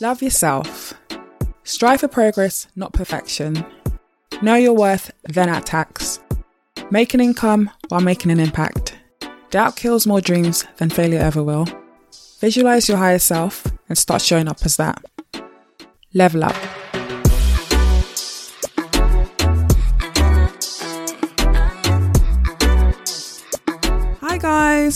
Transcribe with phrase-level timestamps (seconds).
[0.00, 0.94] Love yourself.
[1.64, 3.62] Strive for progress, not perfection.
[4.40, 6.20] Know your worth, then act tax.
[6.90, 8.96] Make an income while making an impact.
[9.50, 11.66] Doubt kills more dreams than failure ever will.
[12.40, 15.04] Visualize your higher self and start showing up as that.
[16.14, 16.75] Level up.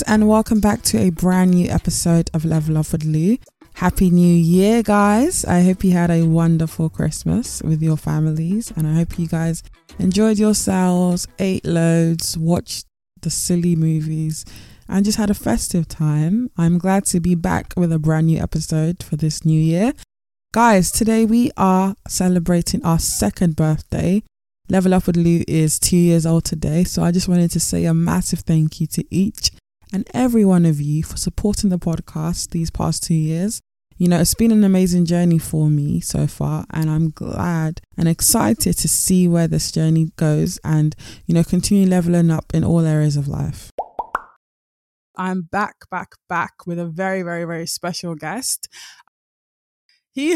[0.07, 3.39] And welcome back to a brand new episode of Level Up with Lou.
[3.75, 5.45] Happy New Year, guys.
[5.45, 9.63] I hope you had a wonderful Christmas with your families, and I hope you guys
[9.99, 12.87] enjoyed yourselves, ate loads, watched
[13.23, 14.45] the silly movies,
[14.89, 16.51] and just had a festive time.
[16.57, 19.93] I'm glad to be back with a brand new episode for this new year.
[20.53, 24.23] Guys, today we are celebrating our second birthday.
[24.69, 27.87] Level Up with Lou is two years old today, so I just wanted to say
[27.87, 29.51] a massive thank you to each
[29.93, 33.61] and every one of you for supporting the podcast these past two years.
[33.97, 38.09] You know, it's been an amazing journey for me so far, and I'm glad and
[38.09, 42.87] excited to see where this journey goes and, you know, continue leveling up in all
[42.87, 43.71] areas of life.
[45.17, 48.69] I'm back, back, back with a very, very, very special guest.
[50.13, 50.35] He,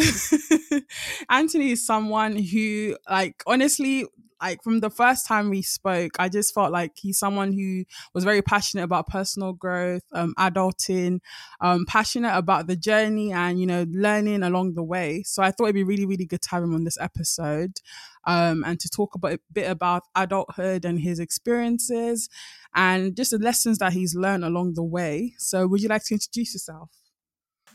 [1.30, 4.04] Anthony is someone who, like, honestly,
[4.44, 8.24] like from the first time we spoke, I just felt like he's someone who was
[8.24, 11.20] very passionate about personal growth, um, adulting,
[11.62, 15.22] um, passionate about the journey and, you know, learning along the way.
[15.24, 17.80] So I thought it'd be really, really good to have him on this episode.
[18.26, 22.30] Um, and to talk about a bit about adulthood and his experiences
[22.74, 25.34] and just the lessons that he's learned along the way.
[25.38, 26.90] So would you like to introduce yourself?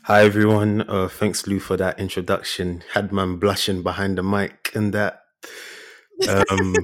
[0.02, 0.82] Hi everyone.
[0.88, 2.82] Uh, thanks Lou for that introduction.
[2.94, 5.22] Had man blushing behind the mic and that.
[6.28, 6.74] Um,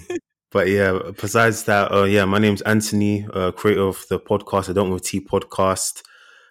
[0.51, 4.73] but yeah, besides that, uh, yeah, my name's Anthony, uh, creator of the podcast, I
[4.73, 6.03] Don't With Tea podcast.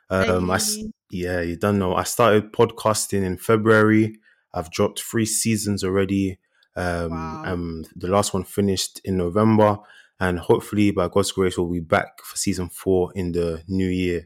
[0.10, 0.60] Um, I,
[1.10, 1.96] yeah, you don't know.
[1.96, 4.18] I started podcasting in February.
[4.54, 6.40] I've dropped three seasons already.
[6.78, 7.44] Um, wow.
[7.46, 9.78] and the last one finished in November.
[10.20, 14.26] And hopefully, by God's grace, we'll be back for season four in the new year.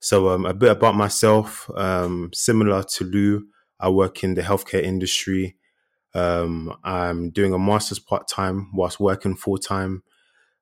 [0.00, 1.68] So, um, a bit about myself.
[1.74, 3.46] Um, similar to Lou,
[3.80, 5.56] I work in the healthcare industry.
[6.14, 10.02] Um, I'm doing a master's part time whilst working full time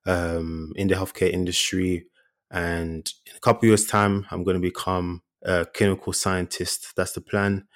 [0.05, 2.07] um, in the healthcare industry.
[2.49, 6.93] And in a couple years' time, I'm going to become a clinical scientist.
[6.95, 7.67] That's the plan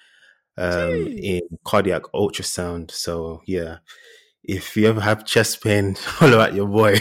[0.58, 2.92] um, in cardiac ultrasound.
[2.92, 3.78] So, yeah,
[4.44, 7.00] if you ever have chest pain, follow at your boy.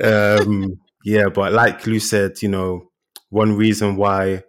[0.02, 2.90] um, yeah, but like Lou said, you know,
[3.30, 4.44] one reason why,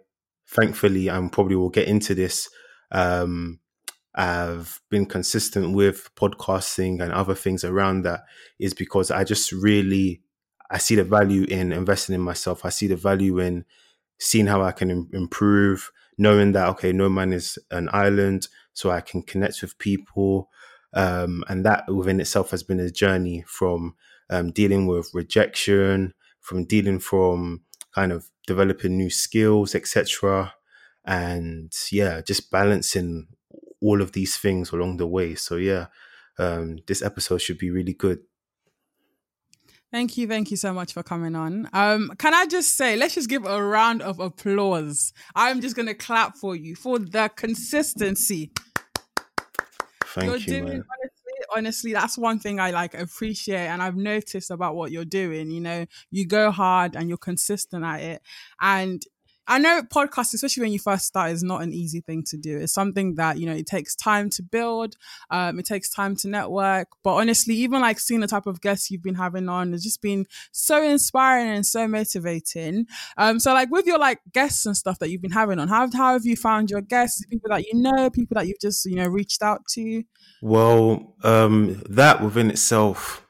[0.48, 2.48] thankfully, I'm probably will get into this
[2.90, 3.60] um,
[4.14, 8.24] I've been consistent with podcasting and other things around that
[8.58, 10.22] is because I just really
[10.70, 12.64] I see the value in investing in myself.
[12.64, 13.64] I see the value in
[14.18, 18.90] seeing how I can Im- improve, knowing that okay, no man is an island, so
[18.90, 20.48] I can connect with people,
[20.94, 23.94] um, and that within itself has been a journey from
[24.30, 27.62] um, dealing with rejection, from dealing from
[27.94, 30.54] kind of developing new skills, etc
[31.04, 33.28] and yeah, just balancing
[33.80, 35.34] all of these things along the way.
[35.34, 35.86] So yeah,
[36.38, 38.20] um, this episode should be really good.
[39.92, 41.68] Thank you, thank you so much for coming on.
[41.72, 45.12] Um, can I just say, let's just give a round of applause.
[45.36, 48.50] I'm just gonna clap for you for the consistency.
[50.06, 50.84] Thank you're you, doing, man.
[50.98, 55.50] Honestly, honestly, that's one thing I like appreciate, and I've noticed about what you're doing.
[55.50, 58.22] You know, you go hard and you're consistent at it,
[58.60, 59.00] and
[59.46, 62.58] I know podcasting, especially when you first start, is not an easy thing to do.
[62.58, 64.96] It's something that, you know, it takes time to build.
[65.30, 66.88] Um, it takes time to network.
[67.02, 70.00] But honestly, even like seeing the type of guests you've been having on has just
[70.00, 72.86] been so inspiring and so motivating.
[73.16, 75.88] Um, so like with your like guests and stuff that you've been having on, how,
[75.92, 77.24] how have you found your guests?
[77.26, 80.02] People that you know, people that you've just, you know, reached out to?
[80.40, 83.26] Well, um, that within itself,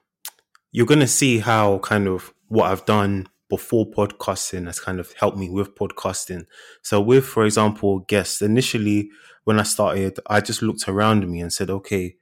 [0.71, 5.13] you're going to see how kind of what I've done before podcasting has kind of
[5.13, 6.45] helped me with podcasting.
[6.83, 9.11] So, with, for example, guests, initially
[9.45, 12.17] when I started, I just looked around me and said, okay,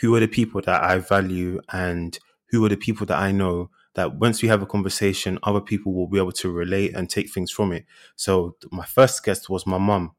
[0.00, 2.18] who are the people that I value and
[2.50, 5.94] who are the people that I know that once we have a conversation, other people
[5.94, 7.84] will be able to relate and take things from it.
[8.16, 10.16] So, my first guest was my mum.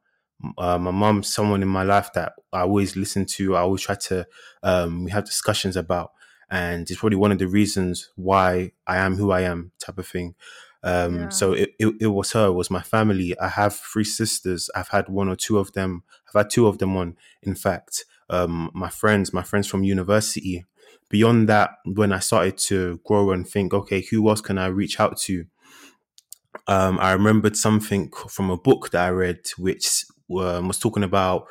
[0.57, 3.57] Uh, my mom's someone in my life that I always listen to.
[3.57, 4.25] I always try to,
[4.63, 6.11] um, we have discussions about
[6.49, 10.07] and it's probably one of the reasons why I am who I am, type of
[10.07, 10.35] thing.
[10.83, 11.29] Um, yeah.
[11.29, 13.37] So it, it, it, was her, it was my family.
[13.39, 14.69] I have three sisters.
[14.75, 16.03] I've had one or two of them.
[16.27, 18.05] I've had two of them on, in fact.
[18.29, 20.65] um, my friends, my friends from university.
[21.09, 24.99] Beyond that, when I started to grow and think, okay, who else can I reach
[24.99, 25.45] out to?
[26.67, 31.45] Um, I remembered something from a book that I read, which um, was talking about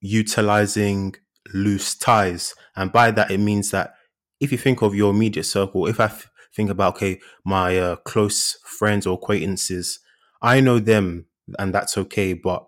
[0.00, 1.14] utilizing
[1.54, 2.54] loose ties.
[2.76, 3.94] And by that, it means that
[4.42, 7.96] if you think of your immediate circle, if I f- think about, okay, my uh,
[7.96, 10.00] close friends or acquaintances,
[10.42, 11.26] I know them
[11.58, 12.66] and that's okay, but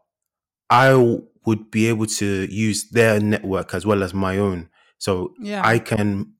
[0.70, 0.94] I
[1.46, 4.70] would be able to use their network as well as my own.
[4.98, 5.62] So Yeah.
[5.64, 6.32] I can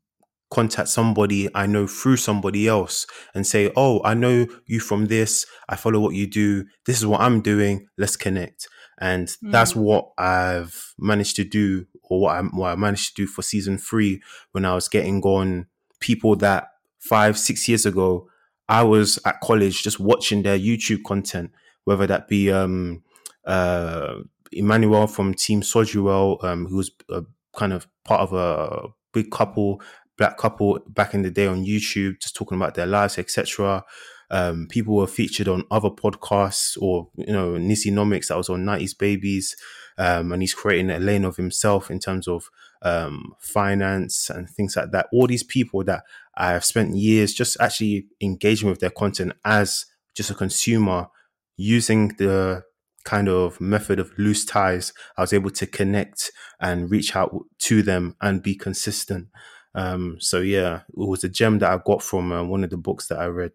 [0.50, 5.46] contact somebody I know through somebody else and say, Oh, I know you from this.
[5.68, 6.64] I follow what you do.
[6.86, 7.88] This is what I'm doing.
[7.98, 8.68] Let's connect.
[9.00, 9.76] And that's Mm.
[9.82, 13.78] what I've managed to do, or what I, what I managed to do for season
[13.78, 15.66] three when I was getting on
[16.00, 16.68] people that
[16.98, 18.28] five, six years ago,
[18.68, 21.50] I was at college just watching their YouTube content,
[21.84, 23.02] whether that be um,
[23.44, 24.14] uh,
[24.52, 27.22] Emmanuel from Team Sojuel, um, who was a,
[27.56, 29.82] kind of part of a big couple,
[30.16, 33.84] black couple back in the day on YouTube, just talking about their lives, etc.
[34.30, 38.64] Um, people were featured on other podcasts, or you know, Nisi Nomics that was on
[38.64, 39.56] 90s Babies,
[39.98, 42.48] um, and he's creating a lane of himself in terms of
[42.82, 45.06] um, finance and things like that.
[45.12, 46.04] All these people that
[46.36, 51.08] I have spent years just actually engaging with their content as just a consumer,
[51.56, 52.64] using the
[53.04, 57.82] kind of method of loose ties, I was able to connect and reach out to
[57.82, 59.28] them and be consistent.
[59.74, 62.76] Um, so yeah, it was a gem that I got from uh, one of the
[62.76, 63.52] books that I read.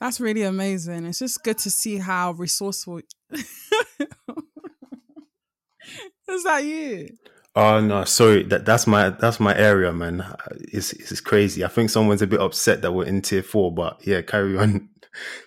[0.00, 1.06] That's really amazing.
[1.06, 3.00] It's just good to see how resourceful.
[6.28, 7.08] Is that you?
[7.54, 8.42] Oh no, sorry.
[8.42, 10.22] That that's my that's my area, man.
[10.72, 11.64] It's it's crazy.
[11.64, 14.90] I think someone's a bit upset that we're in tier four, but yeah, carry on.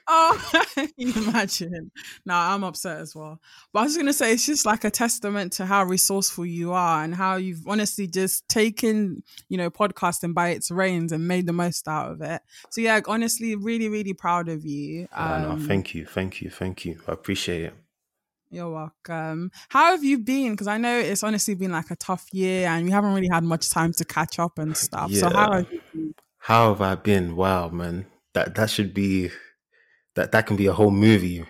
[0.07, 0.63] Oh,
[0.97, 1.91] you imagine.
[2.25, 3.39] No, I'm upset as well.
[3.73, 6.73] But I was going to say, it's just like a testament to how resourceful you
[6.73, 11.45] are and how you've honestly just taken, you know, podcasting by its reins and made
[11.45, 12.41] the most out of it.
[12.69, 15.07] So, yeah, honestly, really, really proud of you.
[15.15, 16.99] Oh, no, Um, thank you, thank you, thank you.
[17.07, 17.73] I appreciate it.
[18.51, 19.51] You're welcome.
[19.69, 20.53] How have you been?
[20.53, 23.43] Because I know it's honestly been like a tough year and you haven't really had
[23.43, 25.13] much time to catch up and stuff.
[25.13, 26.15] So, how have you been?
[26.39, 27.35] How have I been?
[27.35, 28.07] Wow, man.
[28.33, 29.29] That that should be
[30.19, 31.45] that that can be a whole movie.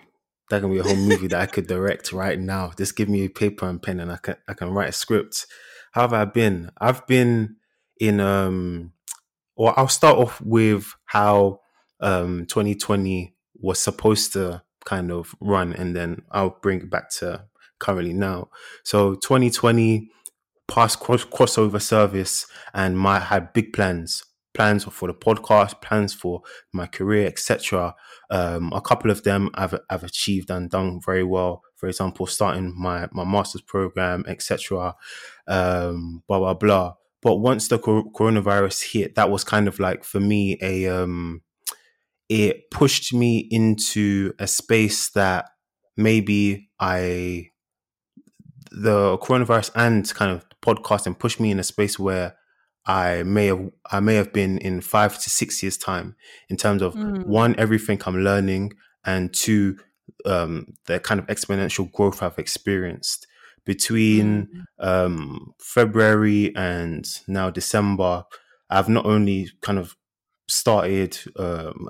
[0.52, 2.72] That can be a whole movie that I could direct right now.
[2.78, 5.48] Just give me a paper and pen and I can I can write a script.
[5.92, 6.70] How have I been?
[6.78, 7.56] I've been
[8.00, 8.94] in um
[9.56, 11.62] or I'll start off with how
[12.00, 17.46] um 2020 was supposed to kind of run and then I'll bring it back to
[17.80, 18.50] currently now.
[18.84, 20.12] So 2020
[20.68, 22.46] past cross- crossover service
[22.76, 24.24] and my had big plans
[24.54, 26.42] plans for the podcast plans for
[26.74, 27.96] my career etc
[28.30, 31.64] um, a couple of them I've, I've achieved and done very well.
[31.76, 34.96] For example starting my, my master's program etc
[35.48, 36.94] um, blah blah blah.
[37.22, 41.42] But once the cor- coronavirus hit that was kind of like for me a um,
[42.30, 45.50] it pushed me into a space that
[45.98, 47.50] maybe i
[48.72, 52.36] the coronavirus and kind of podcasting pushed me in a space where
[52.86, 56.16] I may have I may have been in five to six years time
[56.50, 58.74] in terms of Mm, one everything I'm learning
[59.06, 59.78] and two
[60.26, 63.28] um, the kind of exponential growth I've experienced
[63.66, 68.24] between mm, um, February and now December.
[68.70, 69.96] I've not only kind of
[70.48, 71.90] started um,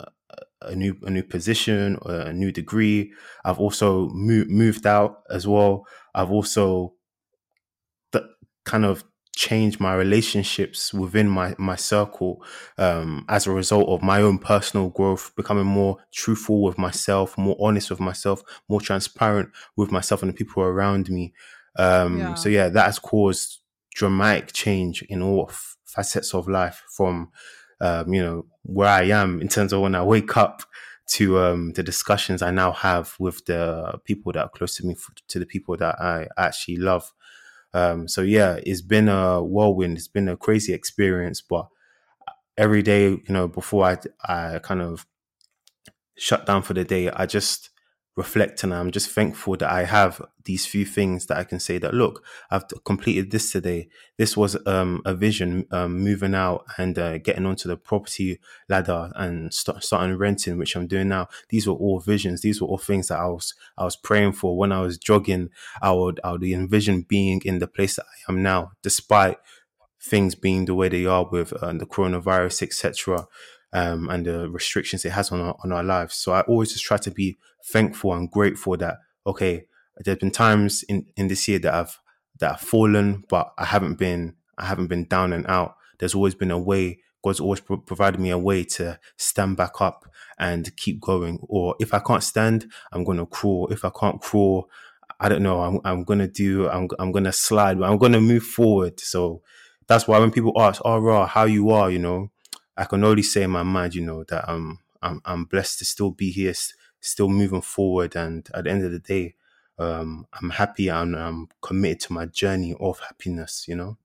[0.62, 3.14] a new a new position, a new degree.
[3.46, 5.86] I've also mo- moved out as well.
[6.14, 6.96] I've also
[8.12, 8.26] th-
[8.66, 9.04] kind of
[9.40, 12.44] changed my relationships within my my circle
[12.78, 17.56] um, as a result of my own personal growth, becoming more truthful with myself, more
[17.62, 21.34] honest with myself, more transparent with myself and the people around me.
[21.78, 22.34] Um, yeah.
[22.34, 23.60] so yeah, that has caused
[23.96, 27.32] dramatic change in all f- facets of life from
[27.80, 30.64] um, you know where I am in terms of when I wake up
[31.12, 34.96] to um, the discussions I now have with the people that are close to me,
[34.96, 37.14] f- to the people that I actually love.
[37.74, 39.98] Um, so yeah, it's been a whirlwind.
[39.98, 41.68] It's been a crazy experience, but
[42.58, 45.06] every day, you know, before I I kind of
[46.18, 47.70] shut down for the day, I just
[48.16, 51.78] reflect and I'm just thankful that I have these few things that I can say
[51.78, 53.88] that look, I've completed this today.
[54.18, 59.12] This was um, a vision, um, moving out and uh, getting onto the property ladder
[59.16, 61.28] and start, starting renting, which I'm doing now.
[61.50, 62.42] These were all visions.
[62.42, 65.50] These were all things that I was I was praying for when I was jogging.
[65.82, 69.38] I would I would envision being in the place that I am now, despite
[70.02, 73.28] things being the way they are with uh, the coronavirus, etc.,
[73.74, 76.16] um, and the restrictions it has on our, on our lives.
[76.16, 79.66] So I always just try to be thankful and grateful that okay,
[79.98, 82.00] there's been times in in this year that I've
[82.40, 85.76] that I've fallen, but I haven't been I haven't been down and out.
[86.00, 87.00] There's always been a way.
[87.24, 90.06] God's always pro- provided me a way to stand back up
[90.38, 91.40] and keep going.
[91.44, 93.68] Or if I can't stand, I'm gonna crawl.
[93.72, 94.70] If I can't crawl,
[95.20, 95.62] I don't know.
[95.62, 96.70] I'm I'm gonna do.
[96.70, 99.00] I'm I'm gonna slide, but I'm gonna move forward.
[99.00, 99.42] So
[99.88, 102.32] that's why when people ask, "Oh, raw, how you are?" You know,
[102.80, 105.86] I can only say in my mind, you know, that I'm I'm I'm blessed to
[105.86, 106.54] still be here,
[107.02, 109.36] still moving forward, and at the end of the day,
[109.78, 113.66] um, I'm happy and I'm committed to my journey of happiness.
[113.68, 113.98] You know.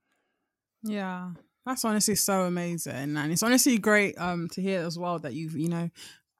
[0.82, 1.30] Yeah,
[1.64, 5.56] that's honestly so amazing, and it's honestly great um to hear as well that you've
[5.56, 5.90] you know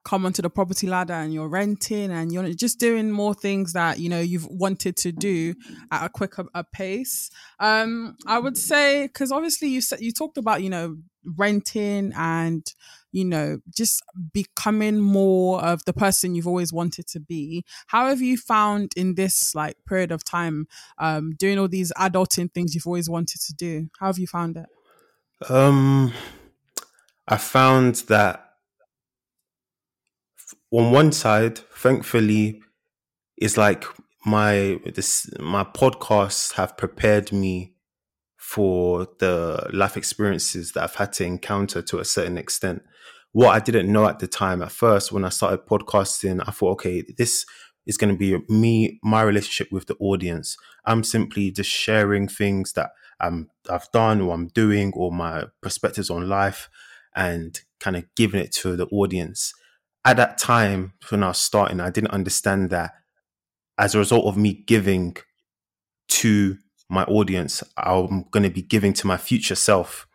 [0.05, 3.99] come onto the property ladder and you're renting and you're just doing more things that
[3.99, 5.53] you know you've wanted to do
[5.91, 7.29] at a quicker a pace.
[7.59, 12.71] Um i would say because obviously you said you talked about you know renting and
[13.11, 17.65] you know just becoming more of the person you've always wanted to be.
[17.87, 20.67] How have you found in this like period of time
[20.99, 23.89] um doing all these adulting things you've always wanted to do?
[23.99, 24.67] How have you found it?
[25.49, 26.13] Um
[27.27, 28.44] i found that
[30.77, 32.61] on one side, thankfully,
[33.37, 33.85] it's like
[34.25, 37.73] my this my podcasts have prepared me
[38.35, 42.83] for the life experiences that I've had to encounter to a certain extent.
[43.31, 46.73] What I didn't know at the time, at first, when I started podcasting, I thought,
[46.73, 47.45] okay, this
[47.85, 50.57] is going to be me, my relationship with the audience.
[50.85, 56.09] I'm simply just sharing things that I'm, I've done or I'm doing or my perspectives
[56.09, 56.69] on life
[57.15, 59.53] and kind of giving it to the audience
[60.05, 62.91] at that time when I was starting, I didn't understand that
[63.77, 65.17] as a result of me giving
[66.07, 66.57] to
[66.89, 70.07] my audience, I'm going to be giving to my future self.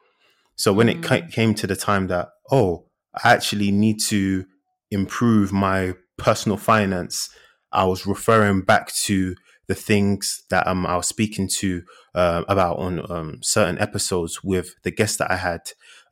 [0.55, 1.13] So when mm.
[1.13, 2.87] it came to the time that, oh,
[3.23, 4.47] I actually need to
[4.91, 7.29] improve my personal finance,
[7.73, 9.35] I was referring back to
[9.67, 11.83] the things that um, I was speaking to
[12.15, 15.61] uh, about on um, certain episodes with the guests that I had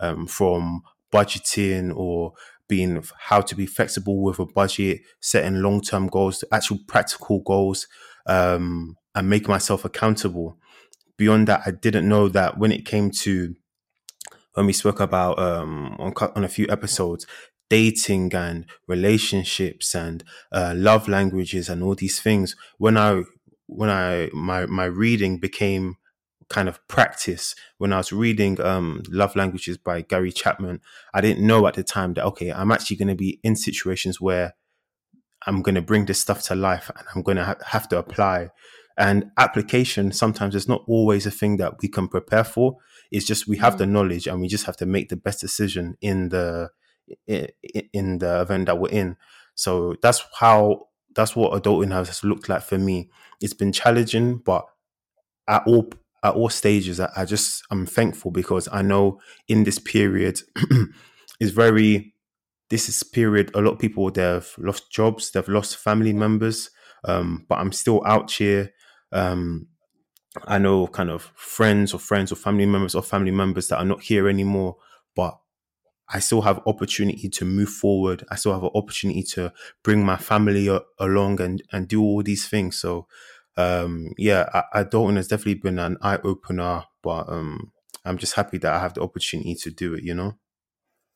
[0.00, 0.82] um, from
[1.12, 2.34] budgeting or
[2.68, 7.86] being how to be flexible with a budget, setting long term goals, actual practical goals,
[8.26, 10.56] um, and making myself accountable.
[11.16, 13.54] Beyond that, I didn't know that when it came to
[14.54, 17.26] when we spoke about um, on on a few episodes,
[17.70, 22.54] dating and relationships and uh, love languages and all these things.
[22.78, 23.22] When I
[23.66, 25.96] when I my my reading became
[26.48, 30.80] kind of practice when I was reading um, Love Languages by Gary Chapman.
[31.12, 34.20] I didn't know at the time that, okay, I'm actually going to be in situations
[34.20, 34.54] where
[35.46, 37.98] I'm going to bring this stuff to life and I'm going to ha- have to
[37.98, 38.50] apply.
[38.96, 42.78] And application sometimes is not always a thing that we can prepare for.
[43.10, 43.78] It's just we have mm.
[43.78, 46.70] the knowledge and we just have to make the best decision in the
[47.26, 49.16] in the event that we're in.
[49.54, 53.08] So that's how that's what adulting has looked like for me.
[53.40, 54.66] It's been challenging, but
[55.48, 55.90] at all
[56.22, 60.40] at all stages, I, I just I'm thankful because I know in this period
[61.40, 62.14] is very
[62.70, 66.70] this is period a lot of people they've lost jobs, they've lost family members,
[67.04, 68.72] um, but I'm still out here.
[69.12, 69.68] Um,
[70.46, 73.84] I know kind of friends or friends or family members or family members that are
[73.84, 74.76] not here anymore,
[75.16, 75.38] but
[76.10, 78.24] I still have opportunity to move forward.
[78.30, 82.22] I still have an opportunity to bring my family a- along and, and do all
[82.22, 82.78] these things.
[82.78, 83.06] So
[83.58, 87.72] um, yeah, I, I Dalton it's definitely been an eye opener, but um,
[88.04, 90.04] I'm just happy that I have the opportunity to do it.
[90.04, 90.38] You know.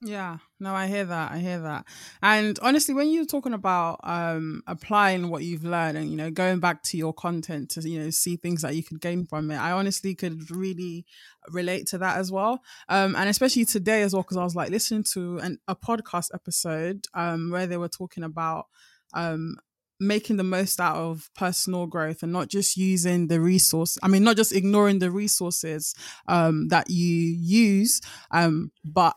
[0.04, 1.30] Yeah, no, I hear that.
[1.30, 1.84] I hear that.
[2.20, 6.58] And honestly, when you're talking about um, applying what you've learned and you know going
[6.58, 9.58] back to your content to you know see things that you could gain from it,
[9.58, 11.06] I honestly could really
[11.50, 12.62] relate to that as well.
[12.88, 16.30] Um, and especially today as well, because I was like listening to an, a podcast
[16.34, 18.66] episode um, where they were talking about
[19.14, 19.54] um,
[20.02, 24.25] making the most out of personal growth and not just using the resource i mean
[24.25, 25.94] not just ignoring the resources
[26.28, 29.16] um, that you use um, but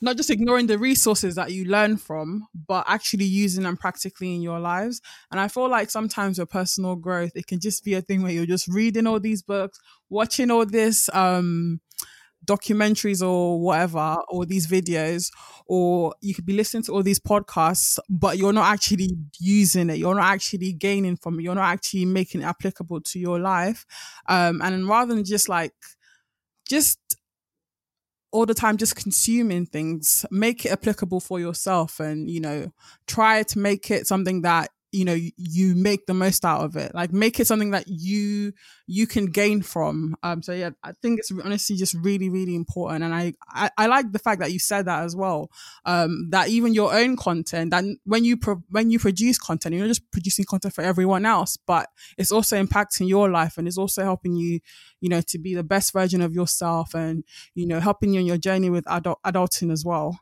[0.00, 4.42] not just ignoring the resources that you learn from but actually using them practically in
[4.42, 5.00] your lives.
[5.30, 8.32] And i feel like sometimes your personal growth it can just be a thing where
[8.32, 9.78] you're just reading all these books
[10.10, 11.80] watching all this um
[12.44, 15.30] documentaries or whatever or these videos
[15.66, 19.98] or you could be listening to all these podcasts but you're not actually using it.
[19.98, 21.42] You're not actually gaining from it.
[21.42, 23.86] You're not actually making it applicable to your life.
[24.28, 25.74] Um and rather than just like
[26.68, 26.98] just
[28.32, 32.72] all the time just consuming things make it applicable for yourself and you know
[33.06, 36.94] try to make it something that you know you make the most out of it.
[36.94, 38.52] Like make it something that you
[38.86, 40.16] you can gain from.
[40.22, 43.04] Um so yeah i think it's honestly just really really important.
[43.04, 45.50] And I, I i, like the fact that you said that as well
[45.84, 49.84] um that even your own content that when you pro- when you produce content you're
[49.84, 53.78] not just producing content for everyone else but it's also impacting your life and it's
[53.78, 54.60] also helping you
[55.00, 57.24] you know to be the best version of yourself and
[57.54, 60.20] you know helping you in your journey with adult adulting as well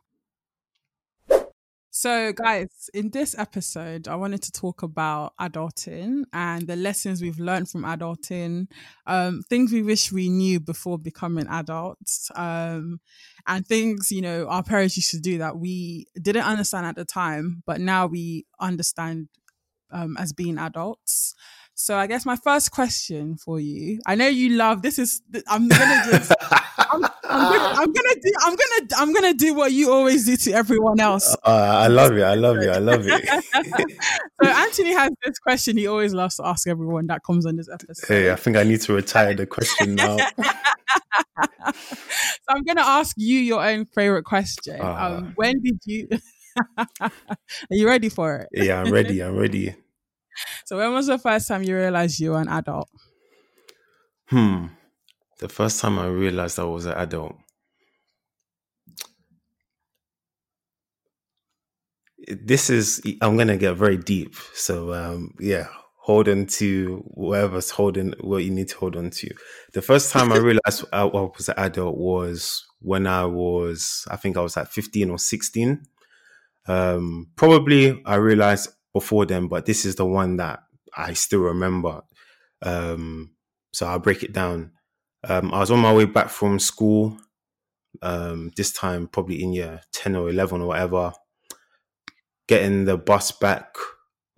[1.95, 7.37] so, guys, in this episode, I wanted to talk about adulting and the lessons we've
[7.37, 8.65] learned from adulting,
[9.05, 12.99] um, things we wish we knew before becoming adults, um,
[13.45, 17.05] and things, you know, our parents used to do that we didn't understand at the
[17.05, 19.27] time, but now we understand
[19.91, 21.35] um, as being adults.
[21.75, 25.67] So I guess my first question for you, I know you love this is I'm
[25.67, 26.33] gonna just
[26.79, 30.37] I'm, I'm, gonna, I'm gonna do I'm gonna I'm gonna do what you always do
[30.37, 31.35] to everyone else.
[31.43, 32.21] Uh, I love it.
[32.21, 32.69] I love it.
[32.69, 33.43] I love it.
[34.43, 37.69] so Anthony has this question he always loves to ask everyone that comes on this
[37.71, 38.07] episode.
[38.07, 40.17] Hey, I think I need to retire the question now.
[40.37, 40.43] so
[42.49, 44.79] I'm gonna ask you your own favorite question.
[44.79, 46.07] Uh, um, when did you?
[47.01, 47.11] Are
[47.71, 48.49] you ready for it?
[48.51, 49.21] Yeah, I'm ready.
[49.21, 49.75] I'm ready.
[50.65, 52.89] So when was the first time you realized you were an adult?
[54.27, 54.67] Hmm.
[55.37, 57.35] The first time I realized I was an adult.
[62.27, 64.35] This is I'm gonna get very deep.
[64.53, 69.29] So um yeah, hold on to whatever's holding what you need to hold on to.
[69.73, 74.37] The first time I realized I was an adult was when I was I think
[74.37, 75.83] I was at 15 or 16.
[76.67, 80.63] Um probably I realized before then, but this is the one that
[80.95, 82.01] I still remember.
[82.61, 83.31] Um,
[83.73, 84.71] so I'll break it down.
[85.23, 87.17] Um, I was on my way back from school.
[88.01, 91.13] Um, this time probably in year ten or eleven or whatever.
[92.47, 93.75] Getting the bus back,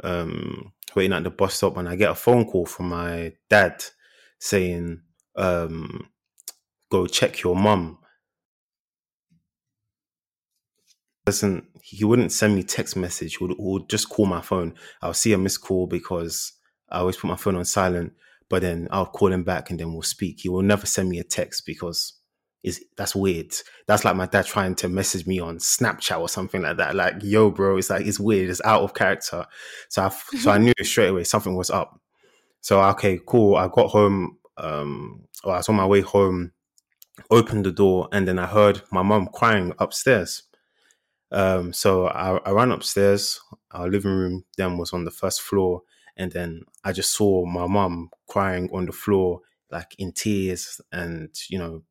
[0.03, 3.83] um, waiting at the bus stop, and I get a phone call from my dad
[4.39, 5.01] saying,
[5.35, 6.09] um,
[6.91, 7.99] "Go check your mum."
[11.25, 15.33] doesn't he wouldn't send me text message would, would just call my phone i'll see
[15.33, 16.53] a missed call because
[16.89, 18.13] i always put my phone on silent
[18.49, 20.41] but then i'll call him back and then we'll speak.
[20.41, 22.13] He will never send me a text because
[22.63, 23.53] is that's weird.
[23.87, 26.95] That's like my dad trying to message me on snapchat or something like that.
[26.95, 28.49] Like yo bro it's like it's weird.
[28.49, 29.45] It's out of character.
[29.89, 31.99] So i so i knew straight away something was up.
[32.61, 33.55] So okay cool.
[33.55, 36.51] I got home um or i was on my way home
[37.29, 40.43] opened the door and then i heard my mom crying upstairs.
[41.31, 43.39] Um, so I, I ran upstairs.
[43.71, 45.81] Our living room then was on the first floor,
[46.17, 51.29] and then I just saw my mum crying on the floor, like in tears, and
[51.49, 51.83] you know,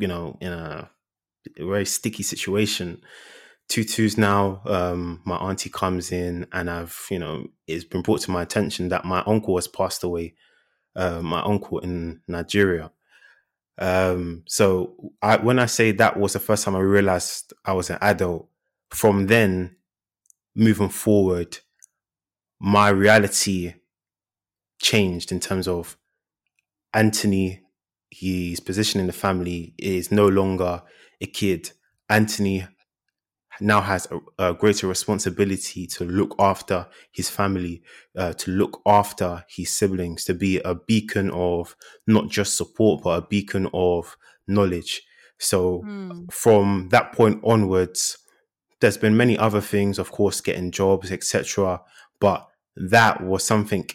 [0.00, 0.90] you know, in a
[1.58, 3.02] very sticky situation.
[3.68, 8.30] Tutus now, um, my auntie comes in, and I've, you know, it's been brought to
[8.30, 10.34] my attention that my uncle has passed away.
[10.96, 12.92] Uh, my uncle in Nigeria.
[13.78, 17.90] Um, so I, when I say that was the first time I realized I was
[17.90, 18.48] an adult,
[18.90, 19.74] from then
[20.54, 21.58] moving forward,
[22.64, 23.74] my reality
[24.80, 25.98] changed in terms of
[26.94, 27.60] Anthony,
[28.10, 30.82] his position in the family is no longer
[31.20, 31.72] a kid.
[32.08, 32.66] Anthony
[33.60, 37.82] now has a, a greater responsibility to look after his family,
[38.16, 43.22] uh, to look after his siblings, to be a beacon of not just support, but
[43.22, 44.16] a beacon of
[44.48, 45.02] knowledge.
[45.38, 46.32] So mm.
[46.32, 48.16] from that point onwards,
[48.80, 51.82] there's been many other things, of course, getting jobs, etc.
[52.20, 53.88] But that was something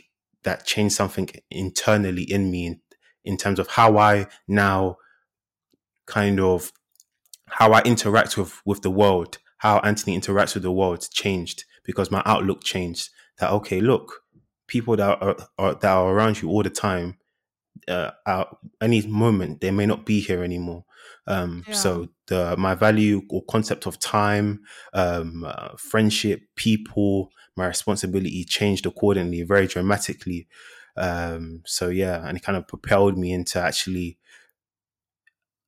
[0.44, 2.82] that changed something internally in me in,
[3.24, 4.98] in terms of how I now
[6.06, 6.72] kind of
[7.48, 12.12] how I interact with with the world, how Anthony interacts with the world changed because
[12.12, 13.10] my outlook changed.
[13.40, 14.22] That okay, look,
[14.68, 17.18] people that are, are that are around you all the time,
[17.88, 18.48] uh, at
[18.82, 20.86] any moment they may not be here anymore.
[21.28, 21.74] Um, yeah.
[21.74, 24.62] So the my value or concept of time,
[24.94, 30.48] um, uh, friendship, people, my responsibility changed accordingly, very dramatically.
[30.98, 34.18] Um, so yeah, and it kind of propelled me into actually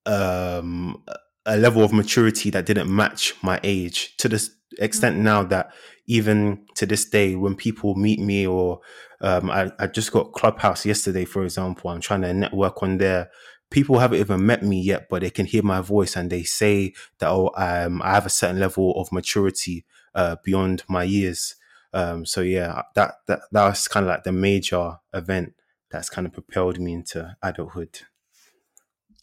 [0.06, 1.04] um,
[1.46, 4.50] a level of maturity that didn't match my age to the
[4.80, 5.26] extent mm-hmm.
[5.26, 5.72] now that
[6.08, 8.82] even to this day, when people meet me or
[9.22, 13.30] um, I, I just got Clubhouse yesterday, for example, I'm trying to network on there
[13.72, 16.94] people haven't even met me yet, but they can hear my voice and they say
[17.18, 21.56] that oh, um, I have a certain level of maturity uh, beyond my years.
[21.94, 25.54] Um, so yeah, that that that was kind of like the major event
[25.90, 28.00] that's kind of propelled me into adulthood.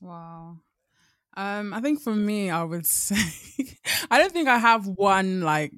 [0.01, 0.59] Wow.
[1.37, 3.17] Um, I think for me, I would say
[4.11, 5.73] I don't think I have one like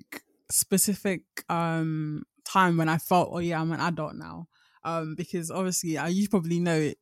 [0.51, 4.47] specific um time when I felt, oh yeah, I'm an adult now.
[4.83, 6.97] Um, because obviously, uh, you probably know it.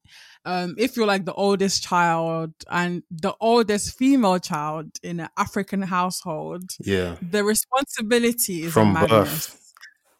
[0.44, 5.82] Um, if you're like the oldest child and the oldest female child in an African
[5.82, 7.16] household, Yeah.
[7.22, 9.46] the responsibility is From a madness.
[9.46, 9.67] birth.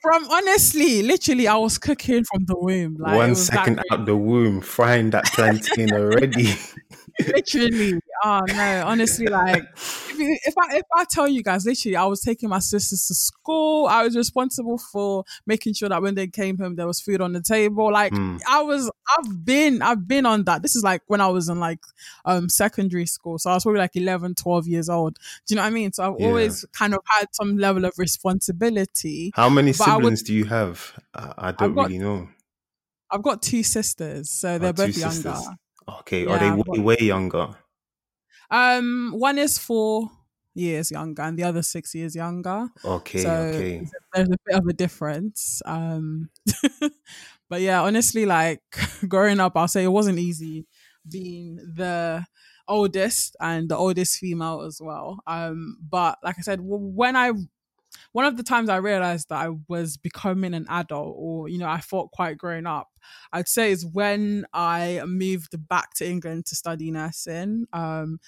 [0.00, 2.96] From honestly, literally, I was cooking from the womb.
[2.98, 6.54] Like One that second out the womb, frying that plantain already.
[7.26, 11.96] literally oh no honestly like if, you, if i if i tell you guys literally
[11.96, 16.14] i was taking my sisters to school i was responsible for making sure that when
[16.14, 18.40] they came home there was food on the table like Mm.
[18.48, 21.60] i was i've been i've been on that this is like when i was in
[21.60, 21.80] like
[22.24, 25.62] um secondary school so i was probably like 11 12 years old do you know
[25.62, 26.26] what i mean so i've Yeah.
[26.28, 30.44] always kind of had some level of responsibility How many I would- siblings do you
[30.46, 30.98] have?
[31.14, 32.28] I, I don't got- really know.
[33.10, 35.48] i've got two sisters so they're Oh, both younger sisters.
[35.88, 37.56] Okay, Yeah, are they way, way younger?
[38.50, 40.10] um one is four
[40.54, 43.92] years younger and the other six years younger Okay, So, okay.
[44.14, 45.60] there's a bit of a difference.
[45.66, 46.30] Um,
[47.50, 48.62] but yeah, honestly, like
[49.08, 50.66] growing up, I'll say it wasn't easy
[51.10, 52.24] being the
[52.68, 55.20] oldest and the oldest female as well.
[55.26, 57.32] Um, but like I said, when I
[58.12, 61.68] one of the times I realized that I was becoming an adult or, you know,
[61.68, 62.88] I felt quite grown up,
[63.32, 67.66] I'd say is when I moved back to England to study nursing.
[67.72, 68.18] Um,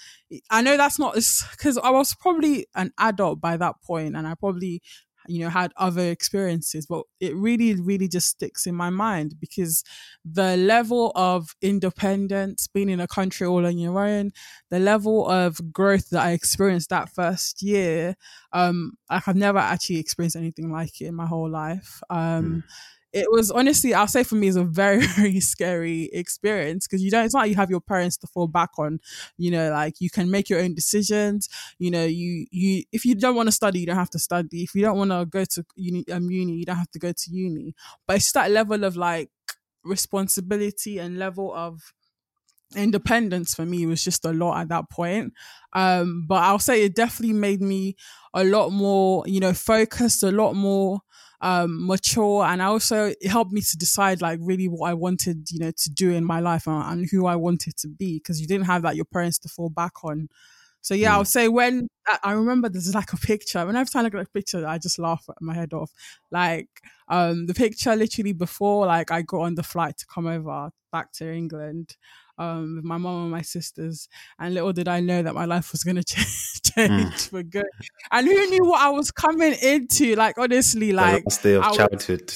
[0.51, 4.35] I know that's not because I was probably an adult by that point and I
[4.35, 4.83] probably,
[5.29, 9.85] you know, had other experiences, but it really, really just sticks in my mind because
[10.25, 14.31] the level of independence, being in a country all on your own,
[14.71, 18.17] the level of growth that I experienced that first year,
[18.53, 22.01] um, like I've never actually experienced anything like it in my whole life.
[22.09, 22.65] Um,
[23.13, 27.11] it was honestly, I'll say for me, is a very, very scary experience because you
[27.11, 29.01] don't, it's not like you have your parents to fall back on,
[29.37, 31.49] you know, like you can make your own decisions.
[31.79, 34.63] You know, you, you, if you don't want to study, you don't have to study.
[34.63, 37.13] If you don't want to go to uni, um, uni, you don't have to go
[37.13, 37.75] to uni.
[38.07, 39.31] But it's that level of like
[39.85, 41.93] responsibility and level of
[42.77, 45.33] independence for me was just a lot at that point.
[45.73, 47.97] Um, but I'll say it definitely made me
[48.33, 51.01] a lot more, you know, focused, a lot more
[51.43, 55.51] um mature and I also it helped me to decide like really what I wanted
[55.51, 58.41] you know to do in my life and, and who I wanted to be because
[58.41, 60.29] you didn't have like your parents to fall back on
[60.83, 61.15] so yeah Mm.
[61.15, 61.89] I would say when
[62.23, 64.79] I, remember there's like a picture When whenever time I look at a picture I
[64.79, 65.91] just laugh my head off
[66.31, 66.69] like
[67.09, 71.13] um the picture literally before like I got on the flight to come over back
[71.13, 71.97] to England
[72.41, 75.73] um with my mom and my sisters and little did I know that my life
[75.73, 77.67] was gonna change, change for good.
[78.11, 80.15] And who knew what I was coming into?
[80.17, 82.35] Like honestly The like last day of I was- childhood.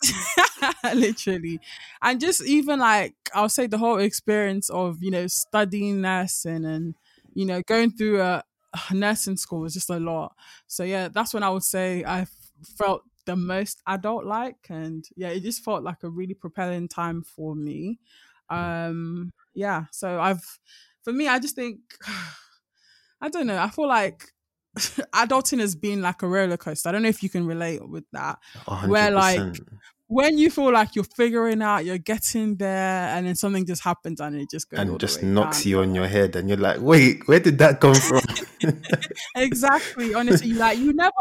[0.94, 1.60] literally.
[2.02, 6.94] And just even like i'll say the whole experience of you know studying nursing and
[7.34, 8.42] you know going through a,
[8.90, 10.34] a nursing school was just a lot.
[10.66, 12.26] So yeah that's when i would say i
[12.76, 17.22] felt the most adult like and yeah it just felt like a really propelling time
[17.22, 17.98] for me
[18.50, 20.58] um yeah so i've
[21.02, 21.78] for me i just think
[23.20, 24.24] i don't know i feel like
[25.14, 28.04] adulting has been like a roller coaster i don't know if you can relate with
[28.12, 28.38] that
[28.86, 29.56] Where, like,
[30.08, 34.20] when you feel like you're figuring out, you're getting there, and then something just happens
[34.20, 35.70] and it just goes and just knocks down.
[35.70, 38.22] you on your head, and you're like, "Wait, where did that come from?"
[39.36, 40.14] Exactly.
[40.14, 41.12] Honestly, like you never,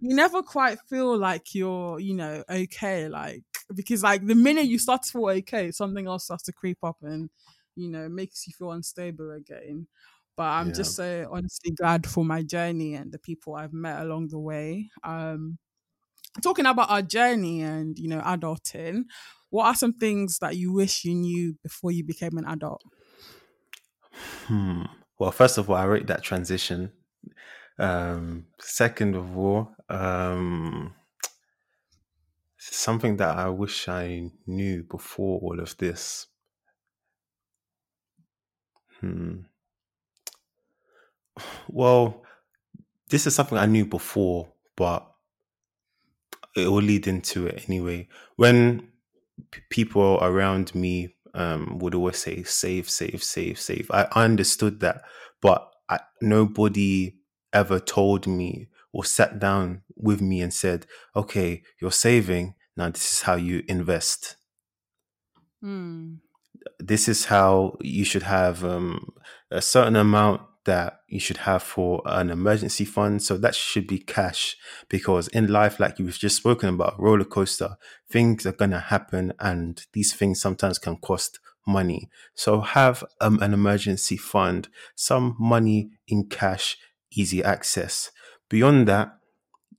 [0.00, 3.08] you never quite feel like you're, you know, okay.
[3.08, 3.42] Like
[3.74, 6.98] because like the minute you start to feel okay, something else starts to creep up
[7.02, 7.30] and
[7.76, 9.88] you know makes you feel unstable again.
[10.36, 10.72] But I'm Yeah.
[10.72, 14.90] just so honestly glad for my journey and the people I've met along the way.
[15.04, 15.58] Um,
[16.42, 19.04] talking about our journey and you know adulting
[19.50, 22.82] what are some things that you wish you knew before you became an adult
[24.46, 24.82] Hmm.
[25.18, 26.92] Well, first of all, I rate that transition.
[27.78, 30.94] Um, second of all, um,
[32.72, 36.26] something that I wish I knew before all of this.
[39.00, 39.40] Hmm.
[41.68, 42.24] Well,
[43.08, 45.06] this is something I knew before, but
[46.56, 48.08] it will lead into it anyway.
[48.36, 48.88] When
[49.50, 55.02] p- people around me um, would always say save, save, save, save, I understood that,
[55.40, 57.16] but I, nobody
[57.52, 62.54] ever told me or sat down with me and said, "Okay, you're saving.
[62.76, 64.36] Now this is how you invest.
[65.60, 66.14] hmm.
[66.78, 69.12] This is how you should have um,
[69.50, 73.22] a certain amount." That you should have for an emergency fund.
[73.22, 74.56] So that should be cash
[74.88, 77.76] because in life, like you've just spoken about, roller coaster,
[78.10, 82.08] things are going to happen and these things sometimes can cost money.
[82.34, 86.78] So have um, an emergency fund, some money in cash,
[87.12, 88.10] easy access.
[88.54, 89.18] Beyond that,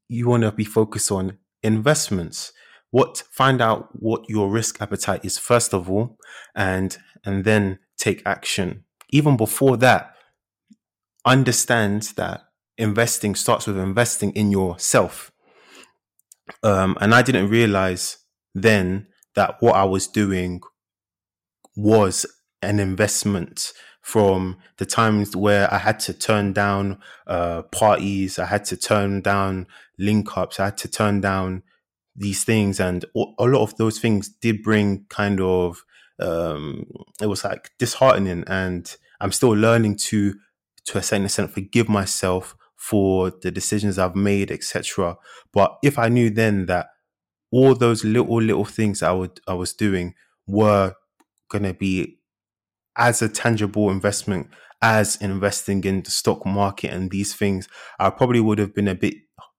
[0.10, 2.52] you want to be focused on investments.
[2.92, 6.18] What find out what your risk appetite is first of all,
[6.54, 8.84] and and then take action.
[9.12, 10.14] Even before that,
[11.24, 15.32] understand that investing starts with investing in yourself.
[16.62, 18.18] Um, and I didn't realize
[18.54, 20.60] then that what I was doing
[21.78, 22.26] was
[22.62, 23.72] an investment
[24.06, 29.22] from the times where I had to turn down uh, parties, I had to turn
[29.22, 29.66] down
[29.98, 31.64] link ups, I had to turn down
[32.16, 32.80] these things.
[32.80, 35.84] And a lot of those things did bring kind of,
[36.20, 36.86] um,
[37.20, 38.44] it was like disheartening.
[38.46, 40.36] And I'm still learning to,
[40.86, 45.18] to a certain extent, forgive myself for the decisions I've made, etc.
[45.52, 46.90] But if I knew then that
[47.50, 50.14] all those little little things I would I was doing
[50.46, 50.94] were
[51.50, 52.20] gonna be
[52.98, 54.48] as a tangible investment
[54.82, 57.68] as investing in the stock market and these things,
[58.00, 59.16] I probably would have been a bit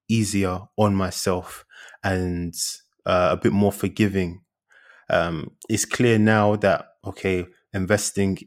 [0.09, 1.65] easier on myself
[2.05, 2.55] and
[3.05, 4.43] uh, a bit more forgiving.
[5.11, 8.39] Um, it's clear now that okay, investing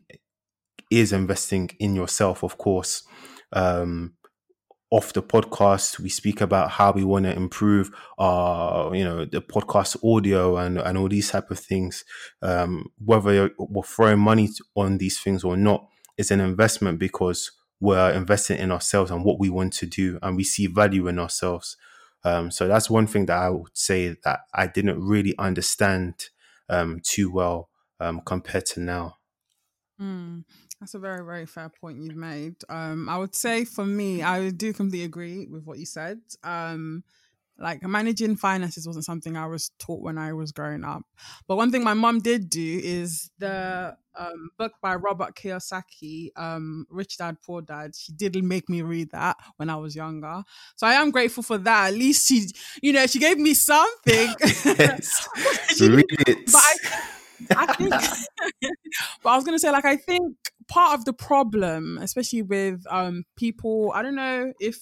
[0.91, 3.03] is investing in yourself, of course.
[3.53, 4.13] Um,
[4.91, 5.99] off the podcast.
[5.99, 10.77] We speak about how we want to improve our you know the podcast audio and
[10.79, 12.03] and all these type of things.
[12.41, 18.11] Um, whether we're throwing money on these things or not is an investment because we're
[18.11, 21.77] investing in ourselves and what we want to do and we see value in ourselves.
[22.25, 26.27] Um, so that's one thing that i would say that i didn't really understand
[26.67, 29.17] um, too well um, compared to now.
[29.99, 30.43] Mm.
[30.79, 32.55] That's a very, very fair point you've made.
[32.69, 36.21] Um, I would say for me, I do completely agree with what you said.
[36.43, 37.03] Um,
[37.57, 41.03] like managing finances wasn't something I was taught when I was growing up.
[41.47, 46.85] But one thing my mom did do is the um, book by Robert Kiyosaki, um,
[46.89, 47.95] Rich Dad Poor Dad.
[47.95, 50.43] She did make me read that when I was younger,
[50.75, 51.89] so I am grateful for that.
[51.89, 52.47] At least she,
[52.81, 54.33] you know, she gave me something.
[54.65, 55.27] yes.
[55.81, 56.51] read it.
[56.51, 57.91] But I, I think,
[59.23, 60.35] but I was gonna say, like, I think
[60.69, 64.77] part of the problem, especially with um people, I don't know if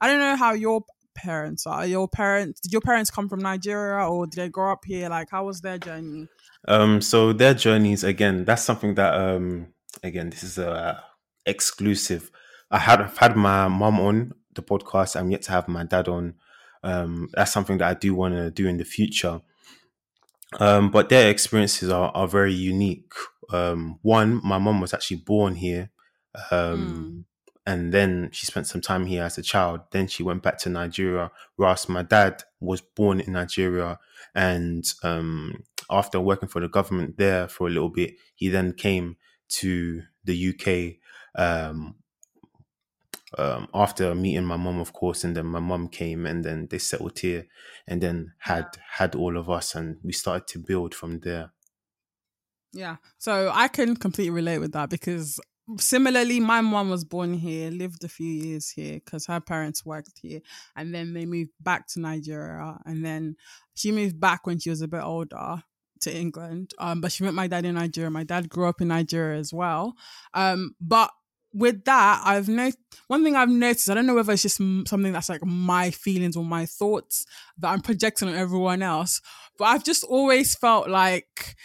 [0.00, 0.82] I don't know how your
[1.14, 1.86] parents are.
[1.86, 5.08] Your parents did your parents come from Nigeria or did they grow up here?
[5.08, 6.28] Like, how was their journey?
[6.66, 8.44] Um, so their journeys again.
[8.44, 9.68] That's something that um
[10.02, 11.02] again this is a
[11.46, 12.30] exclusive.
[12.70, 15.16] I had I've had my mom on the podcast.
[15.16, 16.34] I'm yet to have my dad on.
[16.82, 19.40] Um, that's something that I do want to do in the future.
[20.60, 23.12] Um, but their experiences are, are very unique.
[23.50, 25.90] Um, one, my mom was actually born here.
[26.50, 27.24] Um, mm.
[27.66, 29.80] And then she spent some time here as a child.
[29.90, 33.98] Then she went back to Nigeria, whereas my dad was born in Nigeria.
[34.34, 39.16] And um, after working for the government there for a little bit, he then came
[39.48, 40.98] to the UK
[41.38, 41.96] um,
[43.36, 46.78] um, after meeting my mom, of course, and then my mom came, and then they
[46.78, 47.46] settled here,
[47.86, 51.52] and then had had all of us, and we started to build from there.
[52.72, 55.40] Yeah, so I can completely relate with that because
[55.78, 60.18] similarly, my mom was born here, lived a few years here because her parents worked
[60.20, 60.40] here,
[60.76, 63.36] and then they moved back to Nigeria, and then
[63.74, 65.62] she moved back when she was a bit older
[66.00, 66.72] to England.
[66.78, 68.10] Um, but she met my dad in Nigeria.
[68.10, 69.94] My dad grew up in Nigeria as well.
[70.34, 71.10] Um, but
[71.52, 72.78] with that, I've noticed
[73.08, 73.90] one thing I've noticed.
[73.90, 77.26] I don't know whether it's just something that's like my feelings or my thoughts
[77.58, 79.20] that I'm projecting on everyone else,
[79.58, 81.56] but I've just always felt like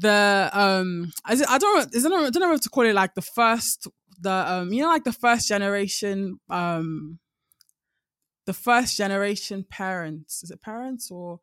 [0.00, 3.14] the um, I, I don't, is it, I don't know what to call it, like
[3.14, 3.88] the first,
[4.20, 7.18] the um, you know, like the first generation, um,
[8.46, 10.42] the first generation parents.
[10.42, 11.40] Is it parents or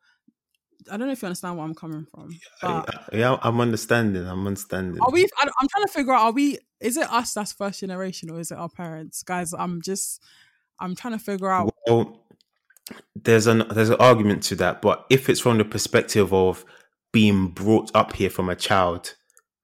[0.91, 2.39] I don't know if you understand where I'm coming from.
[2.61, 4.25] But yeah, I'm understanding.
[4.25, 4.99] I'm understanding.
[5.01, 5.27] Are we?
[5.39, 6.21] I'm trying to figure out.
[6.21, 6.57] Are we?
[6.79, 9.53] Is it us that's first generation, or is it our parents, guys?
[9.53, 10.23] I'm just.
[10.79, 11.73] I'm trying to figure out.
[11.85, 12.25] Well,
[13.15, 16.65] there's an there's an argument to that, but if it's from the perspective of
[17.11, 19.15] being brought up here from a child,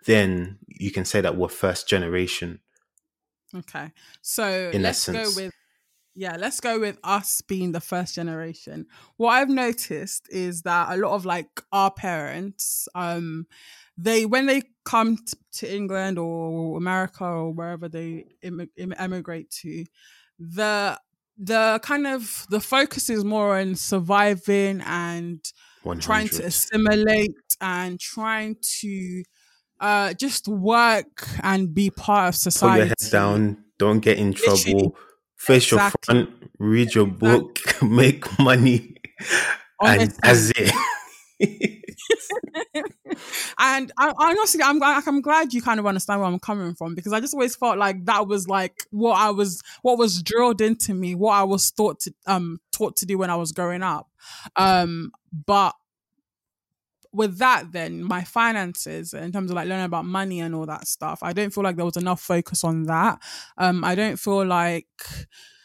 [0.06, 2.60] then you can say that we're first generation.
[3.56, 5.36] Okay, so in let's essence.
[5.36, 5.54] go with
[6.18, 8.88] yeah, let's go with us being the first generation.
[9.18, 13.48] What I've noticed is that a lot of like our parents, um,
[13.98, 19.52] they when they come t- to England or America or wherever they Im- Im- emigrate
[19.62, 19.86] to,
[20.40, 21.00] the
[21.38, 25.52] the kind of the focus is more on surviving and
[25.86, 26.02] 100.
[26.02, 29.24] trying to assimilate and trying to
[29.80, 32.72] uh just work and be part of society.
[32.72, 33.58] Put your head down.
[33.78, 34.96] Don't get in trouble
[35.46, 36.16] face exactly.
[36.16, 38.96] your front, read your book, make money,
[39.80, 40.04] Honestly.
[40.04, 40.74] and that's it.
[43.60, 47.14] and I, honestly, I'm I'm glad you kind of understand where I'm coming from because
[47.14, 50.94] I just always felt like that was like what I was, what was drilled into
[50.94, 54.10] me, what I was taught to um taught to do when I was growing up.
[54.56, 55.12] Um,
[55.46, 55.74] but
[57.16, 60.86] with that then my finances in terms of like learning about money and all that
[60.86, 63.18] stuff i don't feel like there was enough focus on that
[63.58, 64.86] um i don't feel like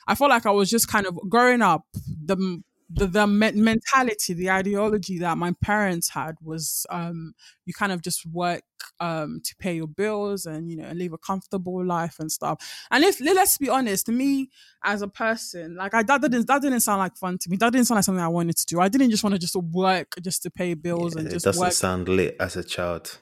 [0.07, 1.87] i feel like i was just kind of growing up
[2.25, 8.03] the the, the mentality, the ideology that my parents had was um, you kind of
[8.03, 8.65] just work
[8.99, 12.59] um, to pay your bills and you know and live a comfortable life and stuff.
[12.91, 14.51] And if let's be honest, to me
[14.83, 17.57] as a person, like I that didn't that didn't sound like fun to me.
[17.59, 18.81] That didn't sound like something I wanted to do.
[18.81, 21.45] I didn't just want to just work just to pay bills Yeah, and it just
[21.45, 23.19] doesn't work sound lit as a child.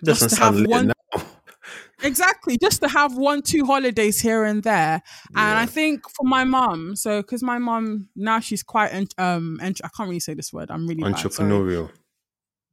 [0.00, 0.92] It doesn't sound lit one.
[2.02, 5.02] Exactly, just to have one, two holidays here and there.
[5.34, 9.80] And I think for my mum, so because my mum now she's quite um, ent-
[9.84, 10.70] I can't really say this word.
[10.70, 11.14] I'm really bad.
[11.14, 11.90] Entrepreneurial.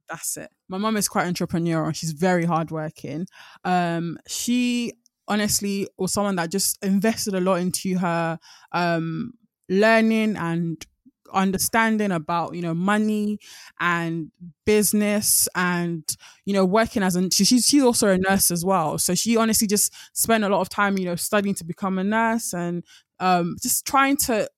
[0.08, 0.50] That's it.
[0.68, 1.94] My mum is quite entrepreneurial.
[1.94, 3.26] She's very hardworking.
[3.64, 4.94] Um, she
[5.26, 8.38] honestly was someone that just invested a lot into her
[8.72, 9.32] um
[9.68, 10.86] learning and
[11.32, 13.38] understanding about you know money
[13.80, 14.30] and
[14.64, 16.04] business and
[16.44, 18.98] you know working as a she, she's she's also a nurse as well.
[18.98, 22.04] So she honestly just spent a lot of time you know studying to become a
[22.04, 22.84] nurse and
[23.20, 24.48] um just trying to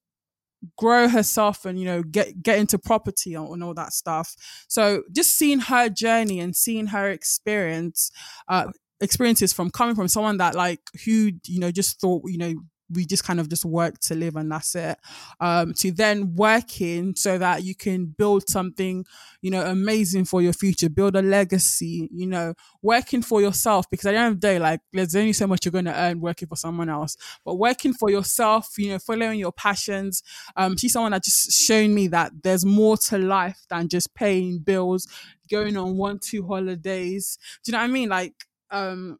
[0.77, 4.35] grow herself and you know get get into property and, and all that stuff.
[4.67, 8.11] So just seeing her journey and seeing her experience
[8.47, 8.67] uh
[9.01, 12.53] experiences from coming from someone that like who you know just thought you know
[12.93, 14.97] we just kind of just work to live and that's it.
[15.39, 19.05] Um to then working so that you can build something
[19.41, 24.05] you know amazing for your future build a legacy you know working for yourself because
[24.05, 26.19] at the end of the day like there's only so much you're going to earn
[26.21, 27.17] working for someone else.
[27.43, 30.23] But working for yourself you know following your passions
[30.55, 34.59] um she's someone that just shown me that there's more to life than just paying
[34.59, 35.07] bills
[35.49, 37.37] going on one two holidays.
[37.63, 38.09] Do you know what i mean?
[38.09, 38.33] Like
[38.69, 39.19] um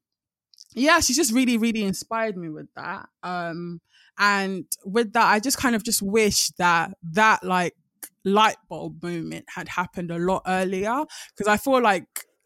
[0.73, 3.07] yeah, she's just really, really inspired me with that.
[3.23, 3.81] Um,
[4.17, 7.75] and with that, I just kind of just wish that that like
[8.23, 11.05] light bulb moment had happened a lot earlier
[11.35, 12.05] because I feel like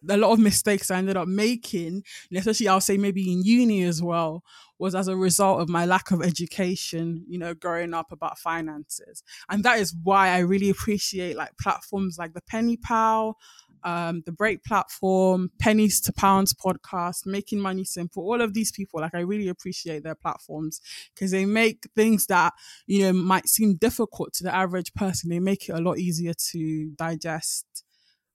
[0.09, 4.01] a lot of mistakes I ended up making, especially I'll say maybe in uni as
[4.01, 4.43] well,
[4.77, 9.23] was as a result of my lack of education, you know, growing up about finances.
[9.49, 13.37] And that is why I really appreciate like platforms like the Penny Pal,
[13.85, 18.99] um, the Break platform, Pennies to Pounds podcast, Making Money Simple, all of these people,
[18.99, 20.81] like I really appreciate their platforms
[21.13, 22.53] because they make things that,
[22.87, 26.33] you know, might seem difficult to the average person, they make it a lot easier
[26.51, 27.65] to digest.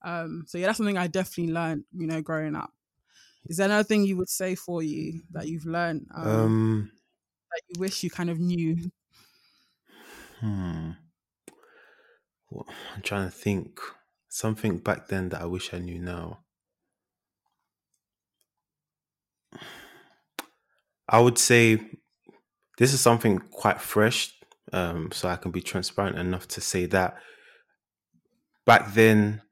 [0.02, 2.72] Um, so yeah, that's something I definitely learned, you know, growing up.
[3.46, 6.92] Is there another thing you would say for you that you've learned um, Um,
[7.50, 8.90] that you wish you kind of knew?
[10.40, 10.90] hmm.
[12.48, 13.80] What- I'm trying to think.
[14.32, 16.38] Something back then that I wish I knew now.
[21.08, 21.80] I would say
[22.78, 24.32] this is something quite fresh,
[24.72, 27.16] um, so I can be transparent enough to say that
[28.64, 29.42] back then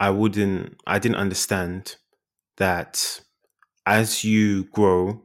[0.00, 1.96] I wouldn't, I didn't understand
[2.56, 3.20] that
[3.84, 5.24] as you grow,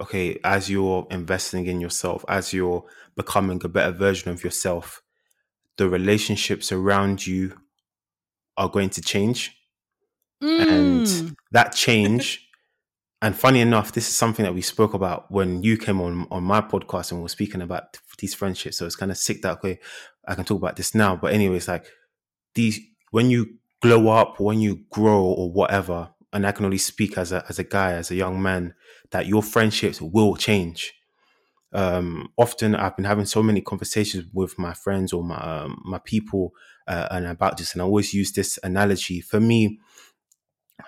[0.00, 5.02] okay, as you're investing in yourself, as you're becoming a better version of yourself,
[5.76, 7.58] the relationships around you
[8.56, 9.56] are going to change.
[10.40, 11.36] And Mm.
[11.52, 12.48] that change,
[13.20, 16.42] and funny enough, this is something that we spoke about when you came on on
[16.42, 18.78] my podcast and we were speaking about these friendships.
[18.78, 19.78] So it's kind of sick that way
[20.26, 21.16] I can talk about this now.
[21.16, 21.86] But anyways, like
[22.54, 27.16] these when you glow up, when you grow or whatever, and I can only speak
[27.16, 28.74] as a as a guy, as a young man,
[29.10, 30.92] that your friendships will change.
[31.72, 35.98] Um, often I've been having so many conversations with my friends or my um, my
[36.04, 36.52] people
[36.86, 39.20] uh, and about this, and I always use this analogy.
[39.20, 39.78] For me,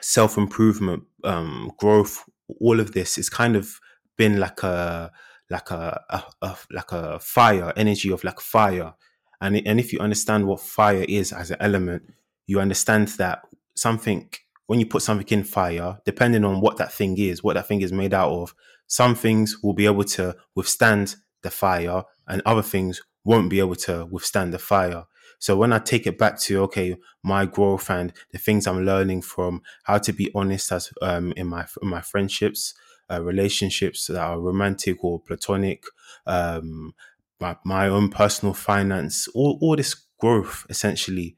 [0.01, 2.25] self improvement, um, growth,
[2.61, 3.81] all of this is kind of
[4.17, 5.11] been like a
[5.51, 8.95] like a, a, a like a fire energy of like fire,
[9.41, 12.03] and and if you understand what fire is as an element,
[12.47, 13.43] you understand that
[13.75, 14.31] something
[14.67, 17.83] when you put something in fire, depending on what that thing is, what that thing
[17.83, 18.55] is made out of,
[18.87, 23.75] some things will be able to withstand the fire, and other things won't be able
[23.75, 25.05] to withstand the fire.
[25.45, 29.21] So when I take it back to okay, my growth and the things I'm learning
[29.21, 32.73] from how to be honest as um, in my in my friendships,
[33.11, 35.85] uh, relationships that are romantic or platonic,
[36.27, 36.95] um,
[37.41, 41.37] my my own personal finance, all all this growth essentially.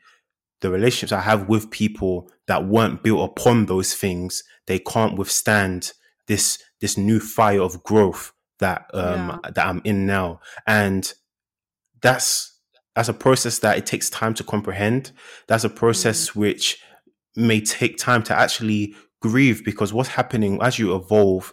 [0.61, 5.94] The relationships I have with people that weren't built upon those things, they can't withstand
[6.28, 9.50] this this new fire of growth that um Yeah.
[9.50, 11.12] that I'm in now, and
[12.00, 12.55] that's
[12.97, 15.12] that's a process that it takes time to comprehend.
[15.47, 16.82] That's a process which
[17.36, 21.53] may take time to actually grieve because what's happening as you evolve,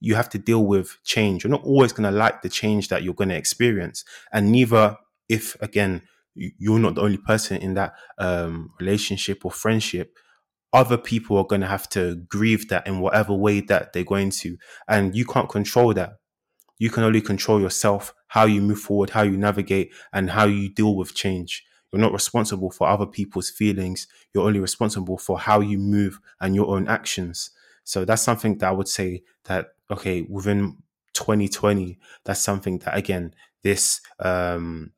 [0.00, 1.42] you have to deal with change.
[1.42, 4.96] You're not always going to like the change that you're going to experience, and neither
[5.28, 6.02] if again
[6.34, 10.16] you're not the only person in that um, relationship or friendship
[10.72, 14.30] other people are going to have to grieve that in whatever way that they're going
[14.30, 14.56] to
[14.88, 16.14] and you can't control that
[16.78, 20.68] you can only control yourself how you move forward how you navigate and how you
[20.68, 25.60] deal with change you're not responsible for other people's feelings you're only responsible for how
[25.60, 27.50] you move and your own actions
[27.84, 30.76] so that's something that i would say that okay within
[31.12, 34.92] 2020 that's something that again this um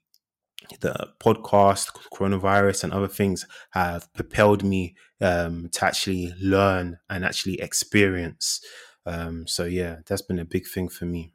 [0.80, 7.60] the podcast, coronavirus, and other things have propelled me um, to actually learn and actually
[7.60, 8.60] experience.
[9.04, 11.32] Um, so yeah, that's been a big thing for me.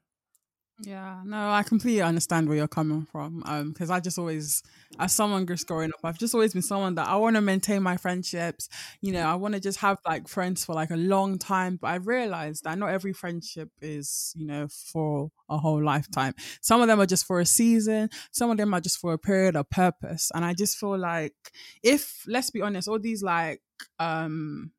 [0.84, 3.44] Yeah, no, I completely understand where you're coming from.
[3.46, 4.64] Um, because I just always,
[4.98, 7.84] as someone just growing up, I've just always been someone that I want to maintain
[7.84, 8.68] my friendships.
[9.00, 11.78] You know, I want to just have like friends for like a long time.
[11.80, 16.34] But I realized that not every friendship is, you know, for a whole lifetime.
[16.62, 18.10] Some of them are just for a season.
[18.32, 20.32] Some of them are just for a period of purpose.
[20.34, 21.36] And I just feel like
[21.84, 23.62] if, let's be honest, all these like
[24.00, 24.72] um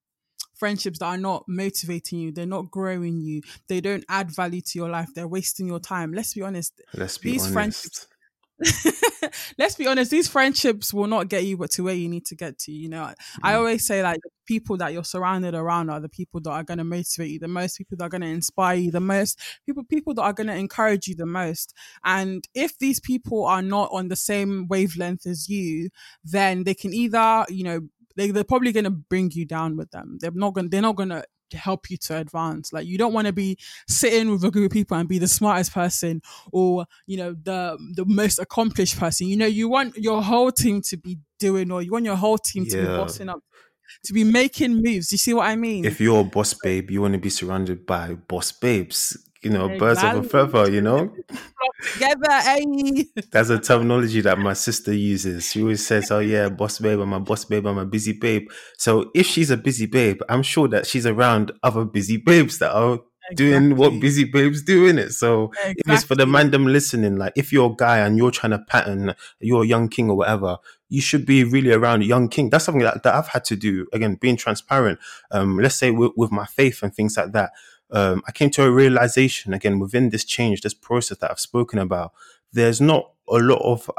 [0.62, 4.78] friendships that are not motivating you, they're not growing you, they don't add value to
[4.78, 6.12] your life, they're wasting your time.
[6.12, 6.80] Let's be honest.
[6.94, 7.52] Let's be these honest.
[7.52, 8.06] friendships
[9.58, 12.56] let's be honest these friendships will not get you to where you need to get
[12.58, 13.14] to you know mm.
[13.42, 16.62] i always say like the people that you're surrounded around are the people that are
[16.62, 19.40] going to motivate you the most people that are going to inspire you the most
[19.66, 23.62] people people that are going to encourage you the most and if these people are
[23.62, 25.88] not on the same wavelength as you
[26.22, 27.80] then they can either you know
[28.16, 30.18] they, they're probably going to bring you down with them.
[30.20, 30.70] They're not going.
[30.70, 32.72] They're not going to help you to advance.
[32.72, 33.58] Like you don't want to be
[33.88, 37.78] sitting with a group of people and be the smartest person or you know the
[37.94, 39.28] the most accomplished person.
[39.28, 42.38] You know you want your whole team to be doing or you want your whole
[42.38, 43.42] team to be bossing up
[44.04, 45.12] to be making moves.
[45.12, 45.84] You see what I mean?
[45.84, 49.66] If you're a boss babe, you want to be surrounded by boss babes you know,
[49.66, 49.78] exactly.
[49.78, 51.12] birds of a feather, you know?
[51.94, 53.06] Together, hey.
[53.30, 55.50] That's a terminology that my sister uses.
[55.50, 58.48] She always says, Oh yeah, boss babe, I'm a boss babe, I'm a busy babe.
[58.78, 62.72] So if she's a busy babe, I'm sure that she's around other busy babes that
[62.72, 63.36] are exactly.
[63.36, 65.12] doing what busy babes do in it.
[65.12, 65.74] So exactly.
[65.78, 68.60] if it's for the them listening, like if you're a guy and you're trying to
[68.60, 72.50] pattern, you're a young king or whatever, you should be really around young king.
[72.50, 73.86] That's something that, that I've had to do.
[73.92, 75.00] Again, being transparent.
[75.30, 77.52] Um, let's say with, with my faith and things like that
[77.92, 81.78] um, I came to a realization again within this change, this process that I've spoken
[81.78, 82.12] about.
[82.52, 83.90] There's not a lot of.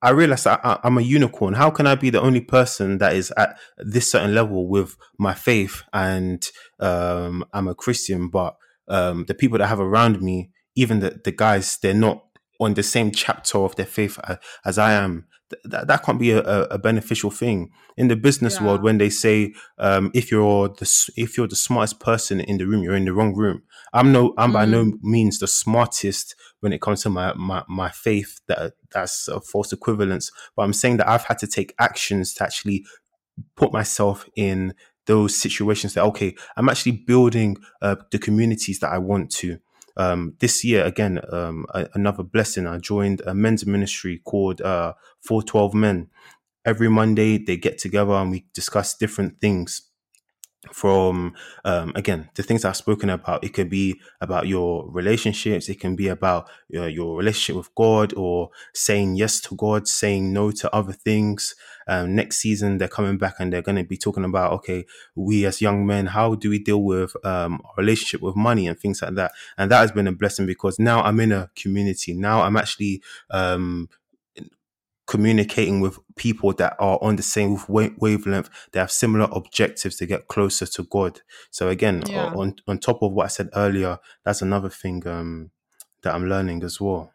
[0.00, 1.54] I realized I, I'm a unicorn.
[1.54, 5.34] How can I be the only person that is at this certain level with my
[5.34, 6.46] faith and
[6.78, 8.56] um, I'm a Christian, but
[8.86, 12.24] um, the people that I have around me, even the, the guys, they're not
[12.60, 15.26] on the same chapter of their faith as, as I am
[15.64, 18.66] that, that can't be a, a, beneficial thing in the business yeah.
[18.66, 22.66] world when they say um, if you're the if you're the smartest person in the
[22.66, 24.54] room you're in the wrong room i'm no i'm mm.
[24.54, 24.92] by no mm.
[25.02, 29.72] means the smartest when it comes to my my, my faith that that's a false
[29.72, 32.84] equivalence but i'm saying that i've had to take actions to actually
[33.56, 34.74] put myself in
[35.06, 39.58] those situations that okay i'm actually building uh, the communities that i want to
[39.98, 42.66] um, this year, again, um, a, another blessing.
[42.66, 46.08] I joined a men's ministry called uh, 412 Men.
[46.64, 49.87] Every Monday, they get together and we discuss different things
[50.74, 53.44] from um, again the things I've spoken about.
[53.44, 55.68] It could be about your relationships.
[55.68, 60.32] It can be about uh, your relationship with God or saying yes to God, saying
[60.32, 61.54] no to other things.
[61.90, 65.46] Um, next season they're coming back and they're going to be talking about okay, we
[65.46, 69.00] as young men, how do we deal with um, our relationship with money and things
[69.00, 69.32] like that.
[69.56, 72.12] And that has been a blessing because now I'm in a community.
[72.12, 73.88] Now I'm actually um,
[75.08, 80.28] communicating with people that are on the same wavelength they have similar objectives to get
[80.28, 82.26] closer to god so again yeah.
[82.34, 85.50] on on top of what i said earlier that's another thing um,
[86.02, 87.10] that i'm learning as well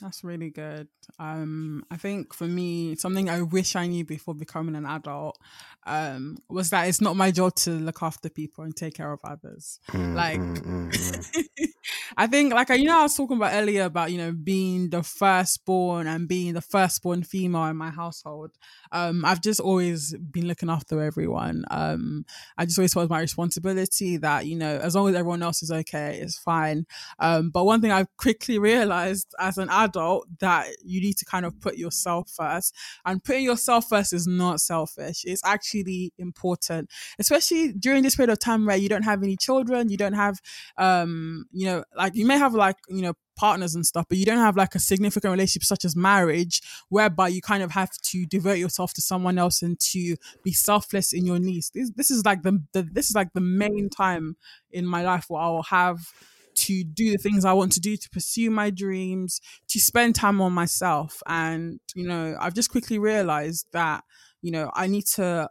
[0.00, 0.88] that's really good.
[1.18, 5.38] Um, I think for me, something I wish I knew before becoming an adult
[5.86, 9.20] um, was that it's not my job to look after people and take care of
[9.24, 9.78] others.
[9.88, 11.68] Mm, like, mm, mm, mm.
[12.16, 15.02] I think, like, you know, I was talking about earlier about, you know, being the
[15.02, 18.52] firstborn and being the firstborn female in my household.
[18.92, 21.64] Um, I've just always been looking after everyone.
[21.70, 22.24] Um,
[22.58, 25.70] I just always felt my responsibility that, you know, as long as everyone else is
[25.70, 26.86] okay, it's fine.
[27.18, 31.46] Um, but one thing I've quickly realized as an adult that you need to kind
[31.46, 32.74] of put yourself first.
[33.04, 35.22] And putting yourself first is not selfish.
[35.24, 39.88] It's actually important, especially during this period of time where you don't have any children,
[39.88, 40.40] you don't have,
[40.76, 44.26] um, you know, like you may have like, you know, partners and stuff, but you
[44.26, 46.60] don't have like a significant relationship such as marriage,
[46.90, 51.14] whereby you kind of have to devote yourself to someone else and to be selfless
[51.14, 51.70] in your needs.
[51.70, 54.36] This, this is like the, the this is like the main time
[54.70, 56.00] in my life where I'll have
[56.66, 60.40] to do the things I want to do, to pursue my dreams, to spend time
[60.42, 61.22] on myself.
[61.26, 64.04] And, you know, I've just quickly realized that,
[64.42, 65.48] you know, I need to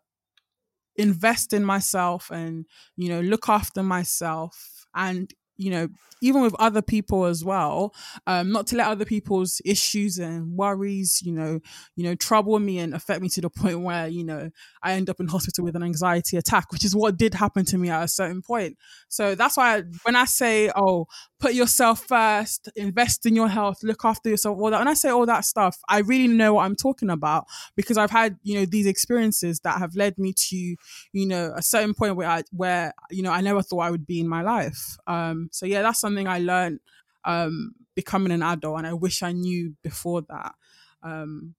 [0.96, 2.66] invest in myself and,
[2.98, 5.90] you know, look after myself and you know,
[6.22, 7.94] even with other people as well,
[8.26, 11.60] um, not to let other people's issues and worries, you know,
[11.96, 14.50] you know, trouble me and affect me to the point where, you know,
[14.82, 17.78] I end up in hospital with an anxiety attack, which is what did happen to
[17.78, 18.78] me at a certain point.
[19.10, 21.08] So that's why when I say, oh,
[21.40, 25.10] put yourself first, invest in your health, look after yourself, all that, when I say
[25.10, 28.66] all that stuff, I really know what I'm talking about because I've had, you know,
[28.66, 32.94] these experiences that have led me to, you know, a certain point where I, where,
[33.10, 34.98] you know, I never thought I would be in my life.
[35.08, 36.82] Um, so yeah, that's something I learned
[37.24, 40.56] um, becoming an adult, and I wish I knew before that.
[41.04, 41.56] Um,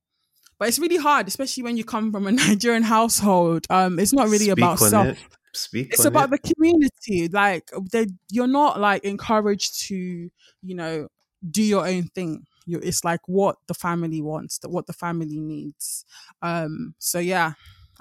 [0.59, 3.67] but it's really hard, especially when you come from a Nigerian household.
[3.71, 5.09] Um, it's not really Speak about self.
[5.09, 5.19] it.
[5.53, 6.31] Speak It's about it.
[6.31, 7.29] the community.
[7.29, 11.09] Like they, you're not like encouraged to, you know,
[11.51, 12.47] do your own thing.
[12.67, 16.05] You, it's like what the family wants, that what the family needs.
[16.43, 17.55] Um, so yeah,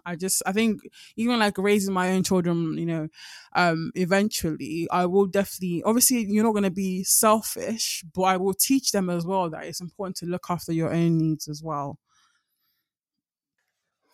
[0.05, 0.81] I just I think
[1.15, 3.07] even like raising my own children, you know,
[3.55, 8.91] um, eventually I will definitely obviously you're not gonna be selfish, but I will teach
[8.91, 11.97] them as well that it's important to look after your own needs as well.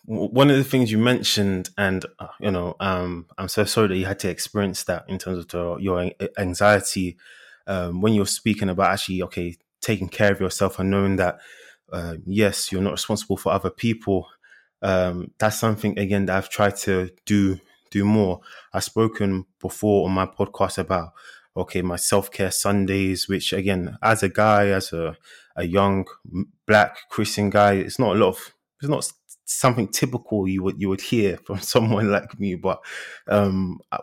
[0.06, 3.96] One of the things you mentioned, and uh, you know, um, I'm so sorry that
[3.96, 7.16] you had to experience that in terms of the, your anxiety
[7.66, 11.40] um, when you're speaking about actually, okay, taking care of yourself and knowing that,
[11.92, 14.28] uh, yes, you're not responsible for other people.
[14.80, 17.58] Um, that's something again that I've tried to do
[17.90, 18.40] do more.
[18.72, 21.12] I've spoken before on my podcast about
[21.56, 25.16] okay, my self care Sundays, which again, as a guy, as a
[25.56, 26.04] a young
[26.66, 29.10] black Christian guy, it's not a lot of it's not
[29.46, 32.84] something typical you would you would hear from someone like me, but
[33.28, 33.98] um, I,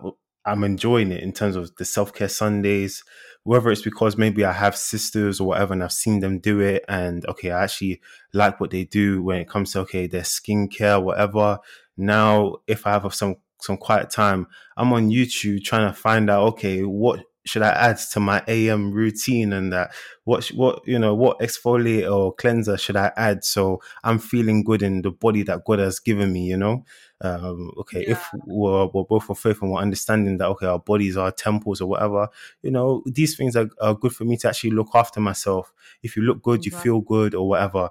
[0.45, 3.03] am enjoying it in terms of the self care Sundays.
[3.45, 6.85] Whether it's because maybe I have sisters or whatever, and I've seen them do it,
[6.87, 8.01] and okay, I actually
[8.33, 11.59] like what they do when it comes to okay their skincare, whatever.
[11.97, 16.47] Now, if I have some some quiet time, I'm on YouTube trying to find out
[16.53, 21.13] okay what should I add to my AM routine and that what what you know
[21.13, 25.65] what exfoliator or cleanser should I add so I'm feeling good in the body that
[25.65, 26.45] God has given me.
[26.45, 26.85] You know,
[27.21, 30.79] um, okay, Yeah, if we're, we're both of faith and we're understanding that okay our
[30.79, 32.27] bodies are temples or whatever,
[32.61, 35.73] you know these things are, are good for me to actually look after myself.
[36.01, 36.89] If you look good, you exactly.
[36.89, 37.89] feel good or whatever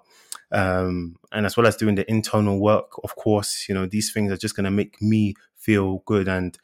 [0.53, 4.30] um, and as well as doing the internal work, of course, you know, these things
[4.30, 6.28] are just going to make me feel good.
[6.28, 6.57] And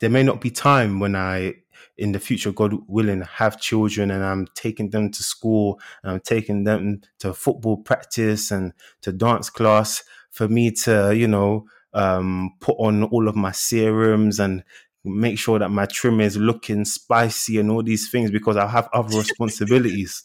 [0.00, 1.54] there may not be time when I,
[1.96, 6.20] in the future, God willing, have children and I'm taking them to school and I'm
[6.20, 8.72] taking them to football practice and
[9.02, 14.38] to dance class for me to, you know, um, put on all of my serums
[14.38, 14.62] and
[15.04, 18.88] make sure that my trim is looking spicy and all these things because I have
[18.92, 20.24] other responsibilities.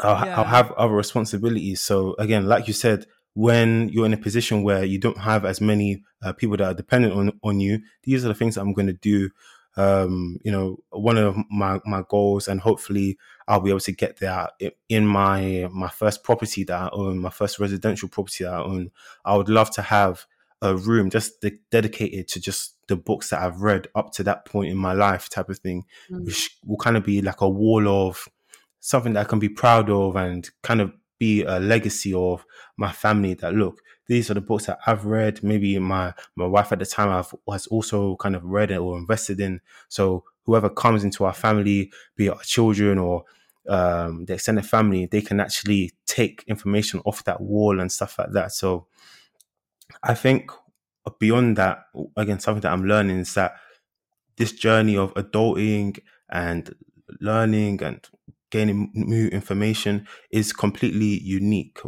[0.00, 1.80] I'll, ha- I'll have other responsibilities.
[1.80, 5.60] So again, like you said, when you're in a position where you don't have as
[5.60, 8.74] many uh, people that are dependent on on you, these are the things that I'm
[8.74, 9.30] going to do.
[9.76, 13.18] Um, you know, one of my my goals, and hopefully
[13.48, 14.48] I'll be able to get there
[14.88, 18.90] in my my first property that I own, my first residential property that I own.
[19.24, 20.26] I would love to have
[20.60, 24.44] a room just de- dedicated to just the books that I've read up to that
[24.44, 27.48] point in my life, type of thing, Mm, which will kind of be like a
[27.48, 28.28] wall of
[28.80, 30.92] something that I can be proud of and kind of
[31.24, 32.44] be a legacy of
[32.76, 33.80] my family that look
[34.12, 35.42] these are the books that I've read.
[35.42, 38.98] Maybe my my wife at the time I've has also kind of read it or
[38.98, 39.60] invested in.
[39.88, 43.24] So whoever comes into our family be it our children or
[43.68, 48.32] um, the extended family they can actually take information off that wall and stuff like
[48.32, 48.52] that.
[48.52, 48.86] So
[50.02, 50.50] I think
[51.18, 51.84] beyond that
[52.16, 53.54] again something that I'm learning is that
[54.36, 55.98] this journey of adulting
[56.30, 56.74] and
[57.20, 58.06] learning and
[58.52, 61.80] gaining new information is completely unique.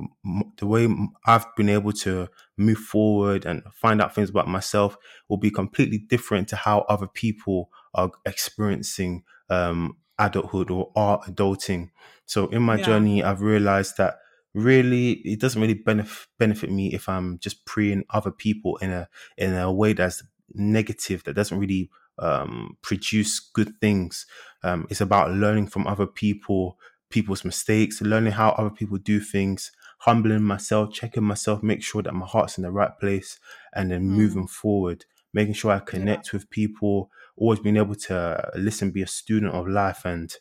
[0.56, 0.88] The way
[1.26, 4.96] I've been able to move forward and find out things about myself
[5.28, 11.90] will be completely different to how other people are experiencing um, adulthood or are adulting.
[12.24, 14.16] So in my yeah, journey, I've realized that
[14.54, 19.08] really it doesn't really benefit benefit me if I'm just preying other people in a
[19.36, 20.22] in a way that's
[20.54, 24.26] negative that doesn't really um, produce good things.
[24.62, 26.78] Um, it's about learning from other people,
[27.10, 32.14] people's mistakes, learning how other people do things, humbling myself, checking myself, make sure that
[32.14, 33.38] my heart's in the right place,
[33.74, 37.94] and then mm, moving forward, making sure I yeah, connect with people, always being able
[37.96, 40.34] to listen, be a student of life, and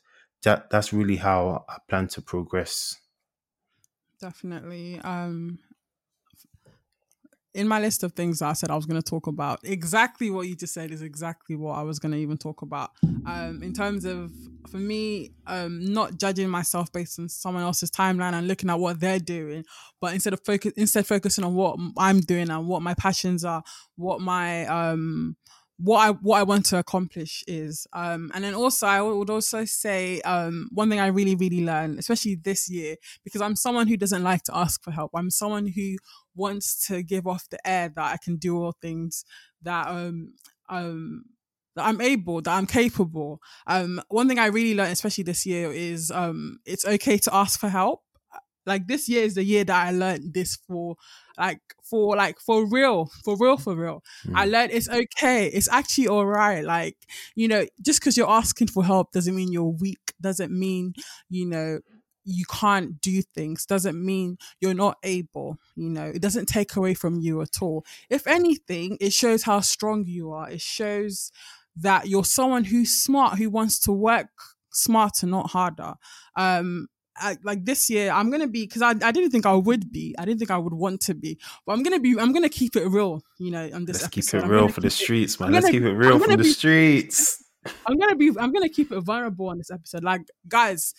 [0.43, 2.99] that that's really how I plan to progress.
[4.19, 4.99] definitely.
[4.99, 5.59] Um,
[7.53, 10.47] in my list of things I said I was going to talk about, exactly what
[10.47, 12.91] you just said is exactly what I was going to even talk about.
[13.25, 14.31] Um, in terms of,
[14.69, 18.99] for me, um, not judging myself based on someone else's timeline and looking at what
[18.99, 19.65] they're doing,
[20.01, 23.63] but instead of focus, instead focusing on what I'm doing and what my passions are,
[23.95, 25.35] what my um
[25.77, 27.87] what I what I want to accomplish is.
[27.93, 31.99] Um, and then also I would also say um, one thing I really really learned,
[31.99, 35.11] especially this year, because I'm someone who doesn't like to ask for help.
[35.15, 35.97] I'm someone who
[36.35, 39.25] wants to give off the air that I can do all things
[39.61, 40.33] that um
[40.69, 41.25] um
[41.75, 43.41] that I'm able, that I'm capable.
[43.65, 47.59] Um, one thing I really learned, especially this year, is um, it's okay to ask
[47.59, 48.03] for help
[48.65, 50.95] like this year is the year that I learned this for
[51.37, 54.03] like for like for real, for real, for real.
[54.25, 54.31] Mm.
[54.35, 55.47] I learned it's okay.
[55.47, 56.63] It's actually all right.
[56.63, 56.97] Like,
[57.35, 60.93] you know, just because you're asking for help doesn't mean you're weak, doesn't mean,
[61.29, 61.79] you know,
[62.25, 66.93] you can't do things doesn't mean you're not able you know it doesn't take away
[66.93, 71.31] from you at all if anything it shows how strong you are it shows
[71.75, 74.29] that you're someone who's smart who wants to work
[74.71, 75.93] smarter not harder
[76.35, 79.91] um I, like this year, I'm gonna be because I, I didn't think I would
[79.91, 80.15] be.
[80.17, 82.15] I didn't think I would want to be, but I'm gonna be.
[82.19, 83.21] I'm gonna keep it real.
[83.37, 84.41] You know, on this Let's episode.
[84.41, 85.51] keep it real for the streets, man.
[85.51, 87.42] Let's keep it real for the streets.
[87.85, 88.29] I'm gonna be.
[88.39, 90.03] I'm gonna keep it vulnerable on this episode.
[90.03, 90.93] Like, guys,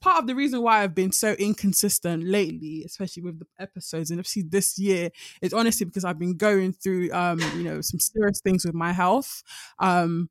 [0.00, 4.18] part of the reason why I've been so inconsistent lately, especially with the episodes, and
[4.20, 5.10] obviously this year,
[5.42, 8.92] is honestly because I've been going through, um, you know, some serious things with my
[8.92, 9.42] health.
[9.78, 10.28] Um,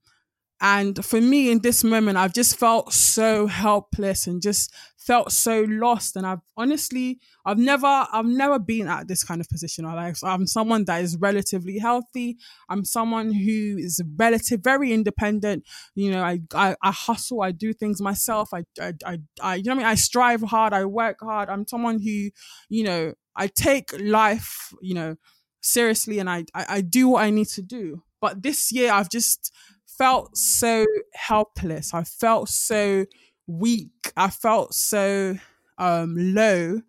[0.68, 5.62] and for me in this moment, I've just felt so helpless and just felt so
[5.70, 6.16] lost.
[6.16, 9.96] And I've honestly, I've never, I've never been at this kind of position in my
[9.96, 10.24] life.
[10.24, 12.38] I'm someone that is relatively healthy.
[12.68, 15.66] I'm someone who is relative, very independent.
[15.94, 17.44] You know, I, I, I hustle.
[17.44, 18.50] I do things myself.
[18.52, 19.86] I, I, I, I, you know what I mean?
[19.86, 20.74] I strive hard.
[20.74, 21.48] I work hard.
[21.50, 22.32] I'm someone who,
[22.70, 25.16] you know, I take life, you know,
[25.62, 28.02] seriously and I, I, I do what I need to do.
[28.20, 29.52] But this year I've just,
[29.98, 31.94] felt so helpless.
[31.94, 33.06] I felt so
[33.48, 33.90] weak.
[34.18, 35.38] I felt so
[35.78, 36.82] um low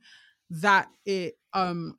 [0.50, 1.98] that it um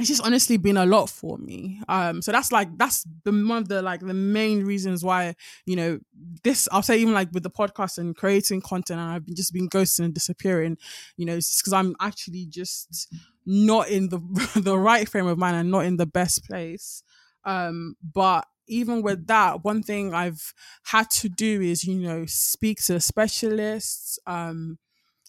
[0.00, 1.80] it's just honestly been a lot for me.
[1.86, 5.34] Um, so that's like that's the one of the like the main reasons why
[5.66, 5.98] you know
[6.42, 6.68] this.
[6.72, 9.68] I'll say even like with the podcast and creating content, and I've been just been
[9.68, 10.78] ghosting and disappearing.
[11.16, 13.12] You know, it's because I'm actually just
[13.44, 14.18] not in the
[14.56, 17.02] the right frame of mind and not in the best place.
[17.44, 20.52] Um, but even with that, one thing I've
[20.84, 24.78] had to do is, you know, speak to specialists, um,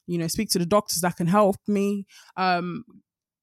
[0.08, 2.06] you know, speak to the doctors that can help me,
[2.38, 2.84] um,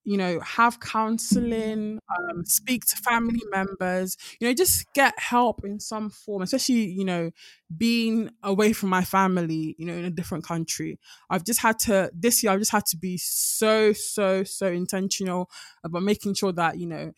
[0.04, 5.78] you know, have counseling, um, speak to family members, you know, just get help in
[5.78, 7.30] some form, especially, you know,
[7.76, 10.98] being away from my family, you know, in a different country.
[11.28, 15.50] I've just had to, this year, I've just had to be so, so, so intentional
[15.84, 17.12] about making sure that, you know,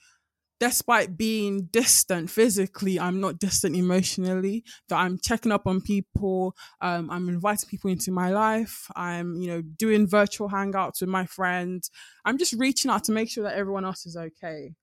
[0.61, 4.63] despite being distant physically, I'm not distant emotionally.
[4.89, 6.55] That I'm checking up on people.
[6.81, 8.87] Um, I'm inviting people into my life.
[8.95, 11.91] I'm, you know, doing virtual hangouts with my friends.
[12.25, 14.75] I'm just reaching out to make sure that everyone else is okay.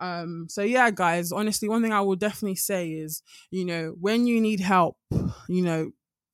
[0.00, 4.26] Um, so yeah, guys, honestly, one thing I will definitely say is, you know, when
[4.26, 4.96] you need help,
[5.48, 5.92] you know,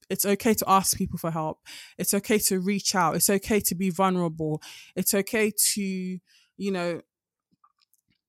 [0.09, 1.59] it's okay to ask people for help.
[1.99, 3.17] It's okay to reach out.
[3.17, 4.63] It's okay to be vulnerable.
[4.95, 7.01] It's okay to, you know,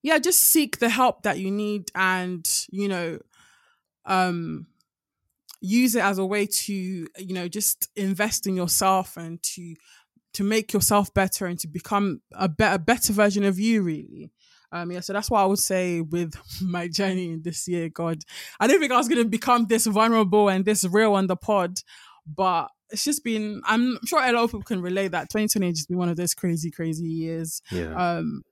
[0.08, 3.20] yeah, just seek the help that you need and, you know,
[4.06, 4.68] um,
[5.60, 9.76] use it as a way to, you know, just invest in yourself and to
[10.34, 14.32] to make yourself better and to become a better better version of you really.
[14.72, 17.90] Um, yeah, so that's what I would say with my journey in this year.
[17.90, 18.20] God,
[18.62, 21.36] I didn't think I was going to become this vulnerable and this real on the
[21.36, 21.80] pod,
[22.26, 23.62] but it's just been.
[23.66, 26.16] I'm sure a lot of people can relate that 2020 has just been one of
[26.16, 27.62] those crazy, crazy years.
[27.72, 27.94] Yeah.
[27.94, 28.44] Um,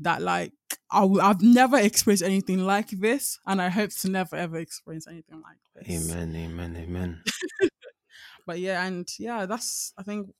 [0.00, 0.52] that like
[0.90, 5.42] i I've never experienced anything like this, and I hope to never ever experience anything
[5.42, 6.10] like this.
[6.10, 7.22] Amen, amen, amen.
[8.46, 10.30] but yeah, and yeah, that's I think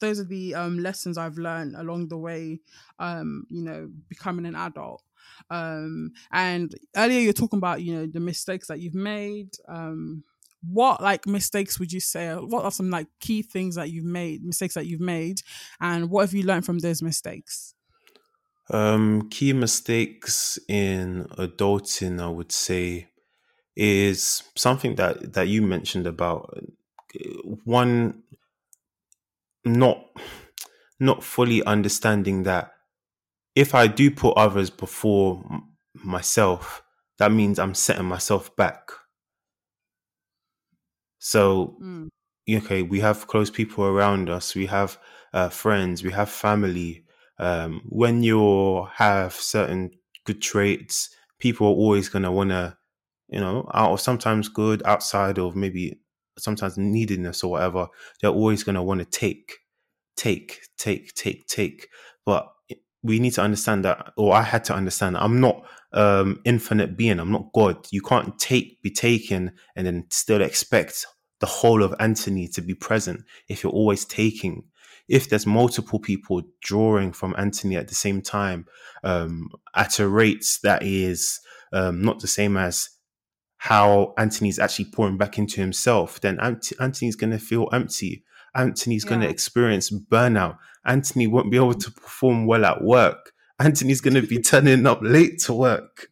[0.00, 2.60] those are the um, lessons I've learned along the way.
[2.98, 5.02] Um, you know, becoming an adult.
[5.50, 9.50] Um, and earlier you're talking about you know the mistakes that you've made.
[9.68, 10.24] Um,
[10.62, 12.32] what like mistakes would you say?
[12.34, 15.40] What are some like key things that you've made, mistakes that you've made,
[15.80, 17.74] and what have you learned from those mistakes?
[18.70, 23.08] Um, key mistakes in adulting, I would say,
[23.76, 26.56] is something that that you mentioned about
[27.64, 28.22] one
[29.64, 30.04] not
[30.98, 32.72] not fully understanding that
[33.54, 35.42] if I do put others before
[35.94, 36.82] myself,
[37.18, 38.90] that means I'm setting myself back.
[41.18, 42.08] So, mm.
[42.48, 44.98] okay, we have close people around us, we have
[45.32, 47.04] uh, friends, we have family,
[47.40, 49.90] um, when you have certain
[50.24, 51.10] good traits.
[51.40, 52.76] People are always going to want to,
[53.28, 55.98] you know, out of sometimes good, outside of maybe
[56.38, 57.88] sometimes neediness or whatever,
[58.20, 59.58] they're always going to want to take,
[60.16, 61.88] take, take, take, take.
[62.26, 62.52] But
[63.02, 66.96] we need to understand that, or I had to understand that I'm not um infinite
[66.96, 67.18] being.
[67.18, 67.86] I'm not God.
[67.90, 71.06] You can't take, be taken, and then still expect
[71.40, 74.64] the whole of Anthony to be present if you're always taking.
[75.10, 78.66] If there's multiple people drawing from Anthony at the same time,
[79.02, 81.40] um, at a rate that is
[81.72, 82.88] um, not the same as
[83.58, 88.24] how Anthony's actually pouring back into himself, then Anthony's going to feel empty.
[88.54, 89.10] Anthony's yeah.
[89.10, 90.56] going to experience burnout.
[90.86, 93.32] Anthony won't be able to perform well at work.
[93.60, 96.08] Anthony's going to be turning up late to work.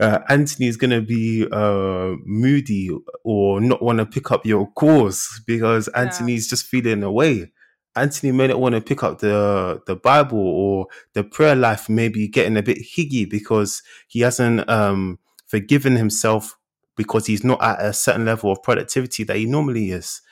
[0.00, 2.90] Uh, Anthony's going to be uh, moody
[3.22, 6.50] or not want to pick up your calls because Anthony's yeah.
[6.50, 7.52] just feeling away.
[7.96, 12.26] Anthony may not want to pick up the the Bible or the prayer life, maybe
[12.28, 16.58] getting a bit higgy because he hasn't um, forgiven himself
[16.96, 20.22] because he's not at a certain level of productivity that he normally is.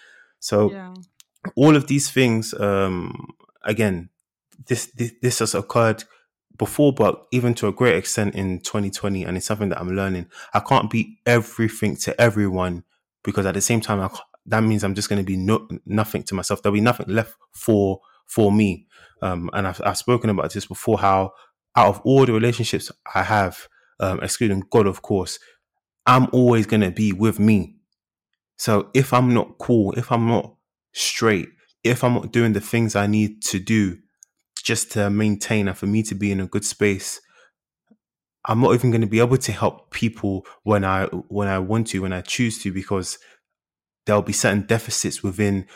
[0.40, 0.94] So yeah.
[1.54, 3.28] all of these things, um,
[3.64, 4.10] again,
[4.66, 6.04] this, this this has occurred
[6.58, 10.26] before, but even to a great extent in 2020, and it's something that I'm learning.
[10.52, 12.84] I can't be everything to everyone
[13.22, 14.10] because at the same time, I,
[14.46, 16.62] that means I'm just going to be no, nothing to myself.
[16.62, 18.86] There'll be nothing left for for me.
[19.20, 20.98] Um, and I've, I've spoken about this before.
[20.98, 21.32] How
[21.76, 23.68] out of all the relationships I have,
[24.00, 25.38] um, excluding God, of course,
[26.06, 27.76] I'm always going to be with me.
[28.56, 30.54] So if I'm not cool, if I'm not
[30.92, 31.48] straight,
[31.84, 33.98] if I'm not doing the things I need to do
[34.62, 37.20] just to maintain and for me to be in a good space,
[38.44, 41.88] I'm not even going to be able to help people when I when I want
[41.88, 43.18] to, when I choose to, because
[44.06, 45.66] there'll be certain deficits within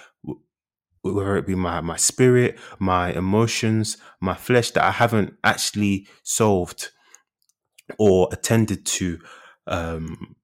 [1.02, 6.90] whether it be my my spirit, my emotions, my flesh that I haven't actually solved
[7.98, 9.20] or attended to.
[9.66, 10.36] Um,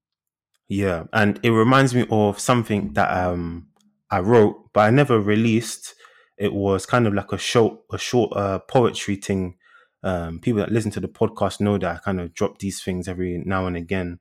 [0.68, 3.68] yeah, and it reminds me of something that um,
[4.10, 5.94] I wrote, but I never released.
[6.38, 9.56] It was kind of like a short, a short uh, poetry thing.
[10.04, 13.06] Um, people that listen to the podcast know that I kind of drop these things
[13.06, 14.18] every now and again.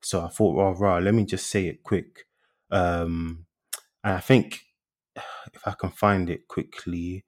[0.00, 2.26] So I thought, rah, rah, let me just say it quick.
[2.74, 3.46] Um,
[4.02, 4.60] and I think
[5.16, 7.24] if I can find it quickly,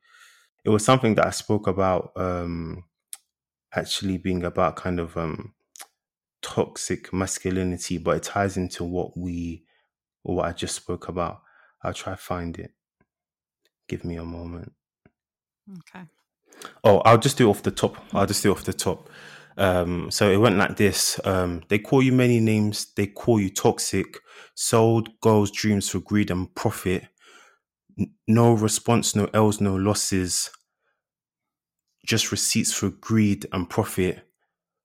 [0.65, 2.85] it was something that I spoke about um,
[3.75, 5.55] actually being about kind of um,
[6.43, 9.65] toxic masculinity, but it ties into what we
[10.25, 11.43] or what I just spoke about.
[11.83, 12.73] I'll try find it.
[13.89, 14.73] Give me a moment.
[15.79, 16.05] Okay.
[16.83, 17.97] Oh, I'll just do off the top.
[18.13, 19.09] I'll just do off the top.
[19.57, 21.19] Um, so it went like this.
[21.25, 22.93] Um, they call you many names.
[22.95, 24.21] They call you toxic.
[24.55, 27.05] Sold girls' dreams for greed and profit.
[27.99, 30.51] N- no response, no L's, no losses.
[32.05, 34.23] Just receipts for greed and profit.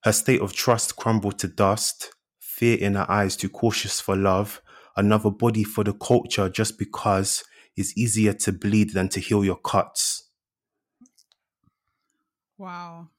[0.03, 4.61] Her state of trust crumbled to dust, fear in her eyes too cautious for love,
[4.97, 7.43] another body for the culture just because
[7.75, 10.29] it's easier to bleed than to heal your cuts.
[12.57, 13.09] Wow.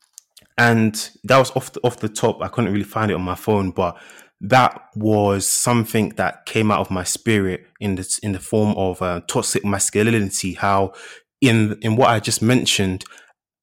[0.58, 0.94] And
[1.24, 2.42] that was off the, off the top.
[2.42, 3.96] I couldn't really find it on my phone, but
[4.40, 9.00] that was something that came out of my spirit in the in the form of
[9.00, 10.54] uh, toxic masculinity.
[10.54, 10.92] How
[11.40, 13.04] in in what I just mentioned,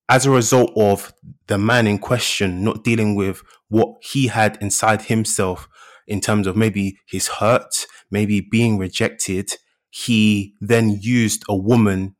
[0.07, 1.13] as a result of
[1.47, 5.67] the man in question not dealing with what he had inside himself
[6.07, 9.51] in terms of maybe his hurt, maybe being rejected,
[9.91, 12.15] he then used a woman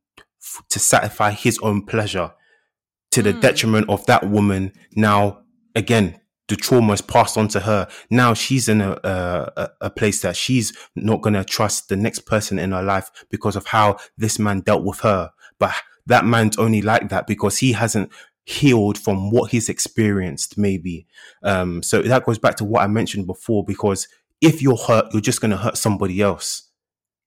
[0.69, 2.31] to satisfy his own pleasure
[3.11, 3.41] to the mm.
[3.41, 4.73] detriment of that woman.
[4.95, 5.39] Now,
[5.75, 7.87] again, the trauma is passed on to her.
[8.09, 12.21] Now she's in a, a, a place that she's not going to trust the next
[12.21, 15.31] person in her life because of how this man dealt with her.
[15.59, 15.73] But
[16.07, 18.11] that man's only like that because he hasn't
[18.45, 21.05] healed from what he's experienced maybe
[21.43, 24.07] um so that goes back to what i mentioned before because
[24.41, 26.67] if you're hurt you're just going to hurt somebody else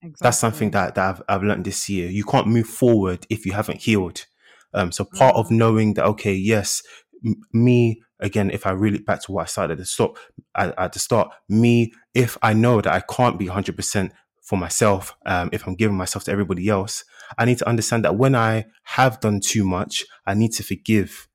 [0.00, 0.18] exactly.
[0.20, 3.52] that's something that, that I've, I've learned this year you can't move forward if you
[3.52, 4.26] haven't healed
[4.74, 5.40] um so part mm-hmm.
[5.40, 5.56] of mm.
[5.56, 6.82] knowing that okay yes
[7.24, 10.16] m- me again if i really back to what i started at the stop
[10.56, 14.10] at, at the start me if i know that i can't be 100%
[14.42, 17.04] for myself um, if i'm giving myself to everybody else
[17.38, 21.28] I need to understand that when I have done too much, I need to forgive.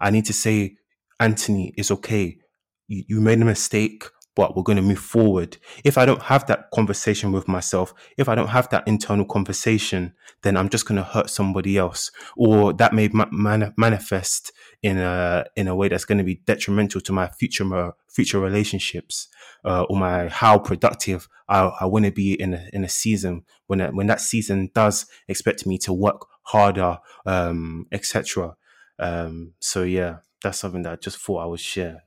[0.00, 0.76] I need to say,
[1.20, 2.38] Anthony, it's okay.
[2.88, 4.04] You, you made a mistake,
[4.34, 5.58] but we're going to move forward.
[5.84, 10.14] If I don't have that conversation with myself, if I don't have that internal conversation,
[10.42, 14.52] then I'm just going to hurt somebody else, or that may man- manifest
[14.82, 19.28] in a in a way that's going to be detrimental to my future future relationships,
[19.64, 23.44] uh, or my how productive I, I want to be in a, in a season
[23.66, 28.56] when when that season does expect me to work harder, um, etc.
[28.98, 32.04] Um, so yeah, that's something that I just thought I would share.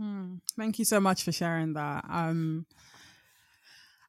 [0.00, 0.36] Hmm.
[0.56, 2.06] Thank you so much for sharing that.
[2.08, 2.64] Um,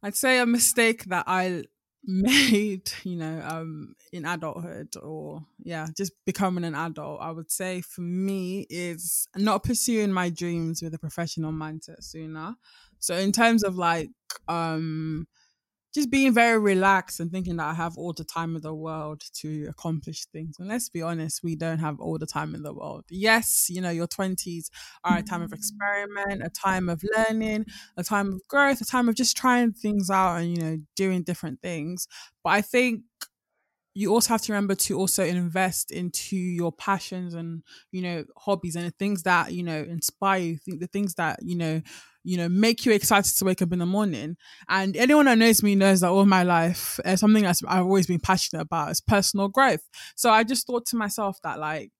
[0.02, 1.64] I'd say a mistake that I
[2.06, 7.82] made, you know, um, in adulthood or yeah, just becoming an adult, I would say
[7.82, 12.56] for me is not pursuing my dreams with a professional mindset sooner.
[13.00, 14.12] So in terms of like
[14.48, 15.28] um
[15.94, 19.24] just being very relaxed and thinking that I have all the time in the world
[19.42, 20.58] to accomplish things.
[20.60, 23.06] And let's be honest, we don't have all the time in the world.
[23.10, 24.70] Yes, you know, your 20s
[25.04, 27.66] are a time of experiment, a time of learning,
[27.98, 31.24] a time of growth, a time of just trying things out and, you know, doing
[31.24, 32.08] different things.
[32.44, 33.02] But I think
[33.94, 38.76] you also have to remember to also invest into your passions and you know hobbies
[38.76, 41.82] and the things that you know inspire you think the things that you know
[42.24, 44.38] you know make you excited to wake up in the morning.
[44.70, 48.08] And anyone that knows me knows that all my life uh, something that i've always
[48.08, 49.88] been passionate about is personal growth.
[50.16, 51.92] So i just thought to myself that like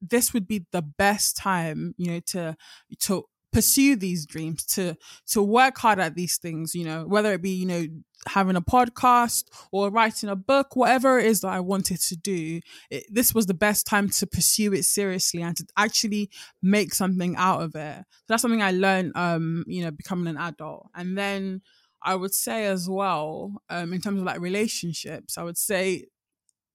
[0.00, 2.56] this would be the best time you know to
[2.98, 4.96] to pursue these dreams to
[5.26, 7.84] to work hard at these things you know whether it be you know
[8.26, 12.60] having a podcast or writing a book whatever it is that i wanted to do
[12.90, 16.30] it, this was the best time to pursue it seriously and to actually
[16.62, 17.96] make something out of it.
[17.98, 20.88] So that's something i learned um you know becoming an adult.
[20.94, 21.62] And then
[22.02, 26.06] i would say as well um in terms of like relationships i would say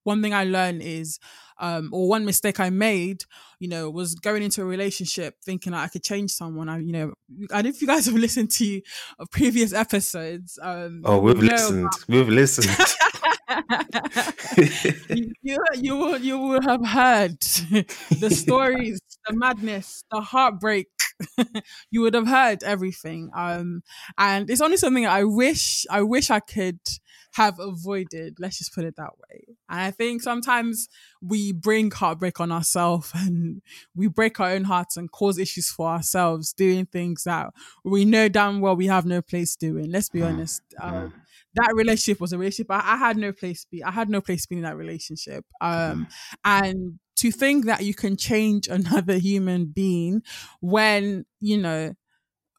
[0.06, 1.20] one thing I learned is,
[1.60, 3.24] um, or one mistake I made,
[3.60, 6.70] you know, was going into a relationship thinking that I could change someone.
[6.70, 7.14] I, you know,
[7.51, 8.82] I don't know if you guys have listened to
[9.32, 10.60] previous episodes.
[10.62, 11.86] Um, oh, we've listened.
[11.86, 12.70] About- we've listened.
[15.10, 20.88] you, you, you will you will have heard the stories, the madness, the heartbreak.
[21.91, 23.30] you would have heard everything.
[23.36, 23.84] Um,
[24.18, 26.80] and it's only something I wish I wish I could
[27.34, 28.38] have avoided.
[28.39, 29.45] Let's just put it that way.
[29.70, 30.88] And I think sometimes
[31.22, 33.61] we bring heartbreak on ourselves and
[33.93, 37.47] we break our own hearts and cause issues for ourselves doing things that
[37.84, 39.91] we know damn well we have no place doing.
[39.91, 40.28] Let's be mm.
[40.28, 40.61] honest.
[40.80, 41.13] Um,
[41.55, 43.84] that relationship was a relationship I, I, had no place to be.
[43.84, 45.45] I had no place to be in that relationship.
[45.61, 46.07] Um,
[46.43, 50.22] and to think that you can change another human being
[50.61, 51.93] when, you know,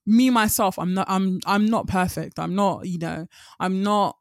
[0.07, 2.39] me myself, I'm not, I'm, I'm not perfect.
[2.39, 3.27] I'm not, you know,
[3.61, 4.17] I'm not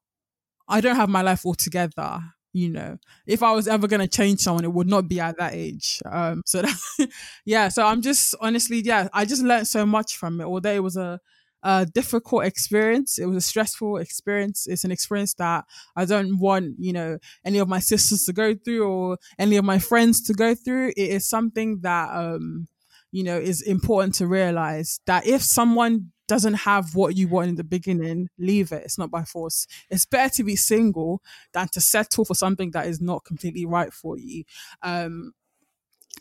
[0.67, 2.21] I don't have my life all together.
[2.53, 5.53] You know, if I was ever gonna change someone, it would not be at that
[5.53, 6.01] age.
[6.09, 6.61] Um, so
[6.97, 7.09] that,
[7.45, 7.67] yeah.
[7.67, 10.45] So I'm just honestly, yeah, I just learned so much from it.
[10.45, 11.19] Although it was a,
[11.65, 14.67] a difficult experience, it was a stressful experience.
[14.67, 18.53] It's an experience that I don't want, you know, any of my sisters to go
[18.53, 20.89] through or any of my friends to go through.
[20.89, 22.67] It is something that, um,
[23.11, 27.55] you know, is important to realize that if someone doesn't have what you want in
[27.55, 28.83] the beginning, leave it.
[28.83, 29.65] It's not by force.
[29.89, 33.91] It's better to be single than to settle for something that is not completely right
[33.91, 34.43] for you.
[34.83, 35.33] Um,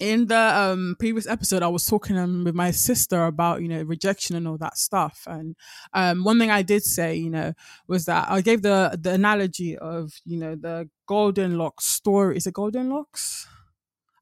[0.00, 3.82] in the um, previous episode, I was talking um, with my sister about you know
[3.82, 5.56] rejection and all that stuff, and
[5.92, 7.52] um, one thing I did say, you know,
[7.86, 12.36] was that I gave the the analogy of you know the Golden Locks story.
[12.36, 13.46] Is it Golden Locks?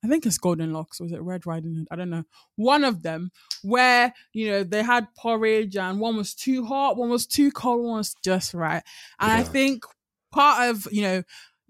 [0.04, 1.88] I think it's Golden Locks, or was it Red Riding Hood?
[1.90, 2.24] I don't know.
[2.56, 3.30] One of them
[3.62, 7.84] where, you know, they had porridge and one was too hot, one was too cold,
[7.84, 8.82] one was just right.
[9.20, 9.38] And yeah.
[9.38, 9.84] I think
[10.32, 11.22] part of, you know,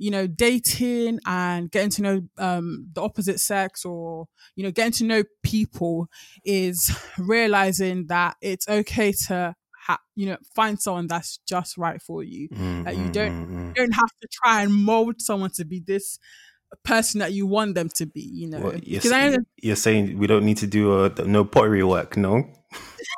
[0.03, 4.27] you know, dating and getting to know um, the opposite sex or,
[4.57, 6.09] you know, getting to know people
[6.45, 12.23] is realizing that it's okay to Ha, you know find someone that's just right for
[12.23, 13.67] you mm-hmm, that you don't mm-hmm.
[13.67, 16.21] you don't have to try and mold someone to be this
[16.85, 18.61] person that you want them to be, you know.
[18.61, 22.17] Well, you're, I, you're, saying we don't need to do uh, a, no pottery work,
[22.17, 22.45] no?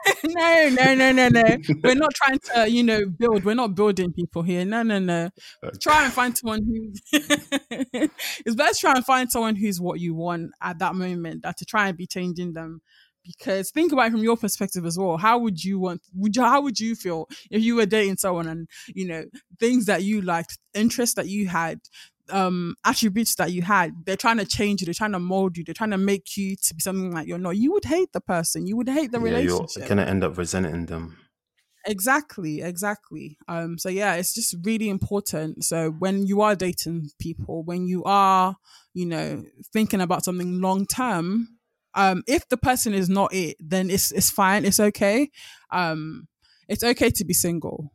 [0.25, 1.45] no, no, no, no, no.
[1.83, 3.45] We're not trying to, you know, build.
[3.45, 4.65] We're not building people here.
[4.65, 5.31] No, no, no.
[5.65, 5.79] Okay.
[5.81, 6.93] Try and find someone who.
[8.45, 11.43] it's best try and find someone who's what you want at that moment.
[11.43, 12.81] That to try and be changing them
[13.25, 15.17] because think about it from your perspective as well.
[15.17, 16.03] How would you want?
[16.15, 19.25] Would you, how would you feel if you were dating someone and you know
[19.59, 21.81] things that you liked, interests that you had,
[22.31, 25.65] um attributes that you had they're trying to change you they're trying to mold you
[25.65, 27.57] they're trying to make you to be something like you're not.
[27.57, 29.77] You would hate the person you would hate the yeah, relationship.
[29.77, 31.19] you're gonna end up resenting them.
[31.87, 33.37] Exactly exactly.
[33.47, 35.65] Um so yeah it's just really important.
[35.65, 38.57] So when you are dating people when you are
[38.95, 41.59] you know thinking about something long term
[41.95, 45.31] um if the person is not it then it's it's fine it's okay.
[45.71, 46.27] Um
[46.69, 47.93] it's okay to be single.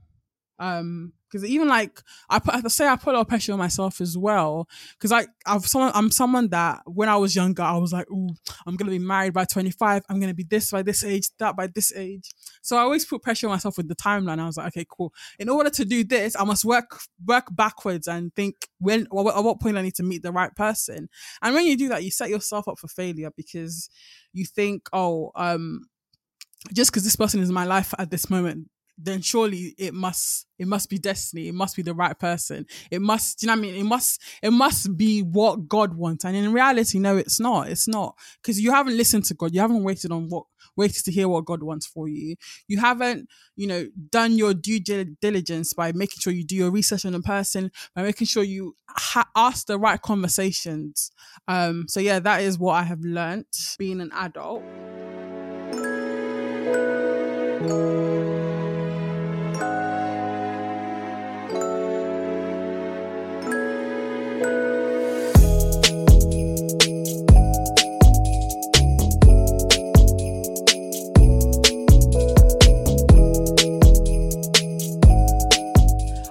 [0.59, 3.59] Um, because even like I put, I say I put a lot of pressure on
[3.59, 4.67] myself as well.
[4.93, 8.29] Because I, I've someone, I'm someone that when I was younger, I was like, "Ooh,
[8.65, 10.03] I'm gonna be married by 25.
[10.09, 12.29] I'm gonna be this by this age, that by this age."
[12.61, 14.39] So I always put pressure on myself with the timeline.
[14.39, 15.13] I was like, "Okay, cool.
[15.37, 19.59] In order to do this, I must work work backwards and think when at what
[19.59, 21.09] point I need to meet the right person."
[21.41, 23.89] And when you do that, you set yourself up for failure because
[24.33, 25.81] you think, "Oh, um."
[26.73, 28.67] Just because this person is in my life at this moment
[29.01, 31.47] then surely it must it must be destiny.
[31.47, 32.65] It must be the right person.
[32.91, 33.75] It must you know what i mean?
[33.75, 36.25] It must it must be what god wants.
[36.25, 37.69] And in reality no it's not.
[37.69, 38.15] It's not.
[38.41, 39.53] Because you haven't listened to god.
[39.53, 40.43] You haven't waited on what
[40.75, 42.35] waited to hear what god wants for you.
[42.67, 47.05] You haven't you know done your due diligence by making sure you do your research
[47.05, 51.11] on a person by making sure you ha- ask the right conversations.
[51.47, 53.45] Um so yeah that is what i have learned
[53.77, 54.63] being an adult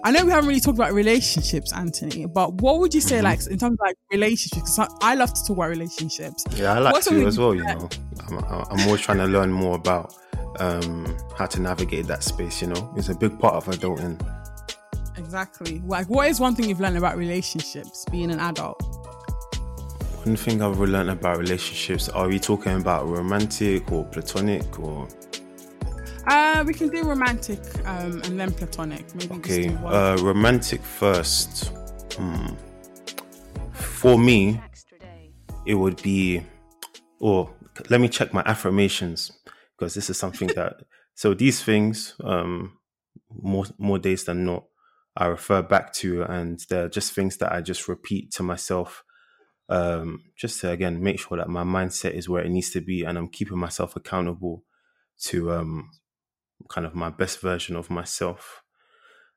[0.08, 3.24] I know we haven't really talked about relationships, Anthony, but what would you say, mm-hmm.
[3.24, 4.78] like, in terms of like relationships?
[4.78, 6.46] Because I, love to talk about relationships.
[6.56, 7.90] Yeah, I like What's to as well, you know.
[8.26, 10.14] I'm, I'm, always trying to learn more about
[10.60, 12.94] um, how to navigate that space, you know.
[12.96, 14.18] It's a big part of adulting.
[15.18, 15.82] Exactly.
[15.84, 18.80] Like, what is one thing you've learned about relationships being an adult?
[20.24, 25.06] One thing I've learned about relationships, are we talking about romantic or platonic or
[26.28, 29.14] uh, we can do romantic um, and then platonic.
[29.14, 29.68] Maybe okay.
[29.74, 31.72] Uh, romantic first.
[32.16, 32.54] Hmm.
[33.72, 34.60] For me,
[35.66, 36.42] it would be.
[37.20, 39.32] Or oh, let me check my affirmations
[39.76, 40.74] because this is something that.
[41.14, 42.78] So these things, um,
[43.28, 44.66] more more days than not,
[45.16, 49.02] I refer back to, and they're just things that I just repeat to myself,
[49.68, 53.02] um, just to again make sure that my mindset is where it needs to be,
[53.02, 54.62] and I'm keeping myself accountable
[55.22, 55.90] to um
[56.68, 58.62] kind of my best version of myself.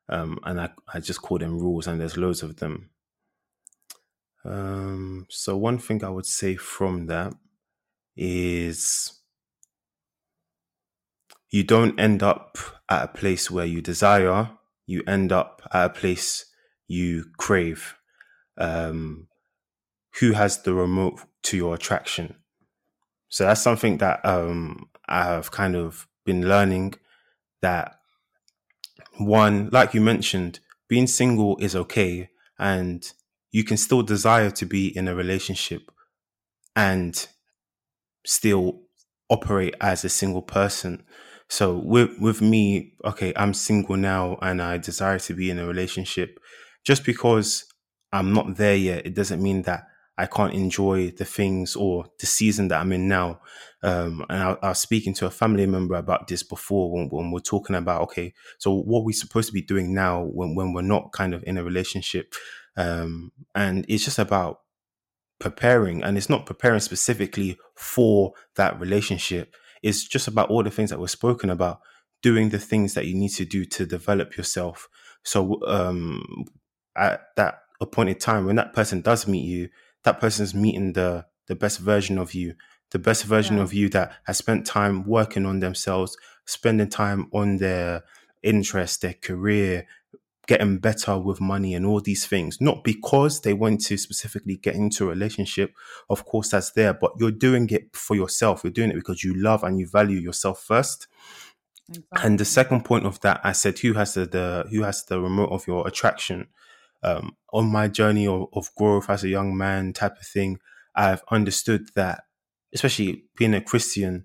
[0.08, 2.90] Um, and I, I just call them rules, and there's loads of them.
[4.44, 7.32] Um, so, one thing I would say from that
[8.16, 9.20] is
[11.50, 12.58] you don't end up
[12.88, 14.50] at a place where you desire,
[14.86, 16.46] you end up at a place
[16.88, 17.94] you crave.
[18.58, 19.28] Um,
[20.20, 22.34] who has the remote to your attraction?
[23.28, 26.94] So, that's something that um, I have kind of been learning
[27.62, 27.96] that
[29.18, 33.12] one, like you mentioned, being single is okay and
[33.50, 35.90] you can still desire to be in a relationship
[36.76, 37.28] and
[38.24, 38.82] still
[39.30, 41.04] operate as a single person.
[41.48, 45.66] So with with me, okay, I'm single now and I desire to be in a
[45.66, 46.38] relationship.
[46.84, 47.64] Just because
[48.12, 49.84] I'm not there yet, it doesn't mean that
[50.18, 53.40] I can't enjoy the things or the season that I'm in now.
[53.82, 57.32] Um, and I, I, was speaking to a family member about this before when, when,
[57.32, 60.82] we're talking about, okay, so what we're supposed to be doing now when, when we're
[60.82, 62.34] not kind of in a relationship.
[62.76, 64.60] Um, and it's just about
[65.40, 69.54] preparing and it's not preparing specifically for that relationship.
[69.82, 71.80] It's just about all the things that we're spoken about,
[72.22, 74.88] doing the things that you need to do to develop yourself.
[75.24, 76.44] So, um,
[76.96, 79.70] at that appointed time, when that person does meet you,
[80.04, 82.54] that person's meeting the the best version of you
[82.92, 83.62] the best version yeah.
[83.62, 86.16] of you that has spent time working on themselves
[86.46, 88.02] spending time on their
[88.42, 89.86] interests their career
[90.48, 94.74] getting better with money and all these things not because they want to specifically get
[94.74, 95.72] into a relationship
[96.10, 99.34] of course that's there but you're doing it for yourself you're doing it because you
[99.34, 101.06] love and you value yourself first
[101.88, 102.26] exactly.
[102.26, 105.20] and the second point of that i said who has the, the who has the
[105.20, 106.48] remote of your attraction
[107.02, 110.58] um, on my journey of, of growth as a young man type of thing,
[110.94, 112.24] I've understood that,
[112.74, 114.24] especially being a Christian,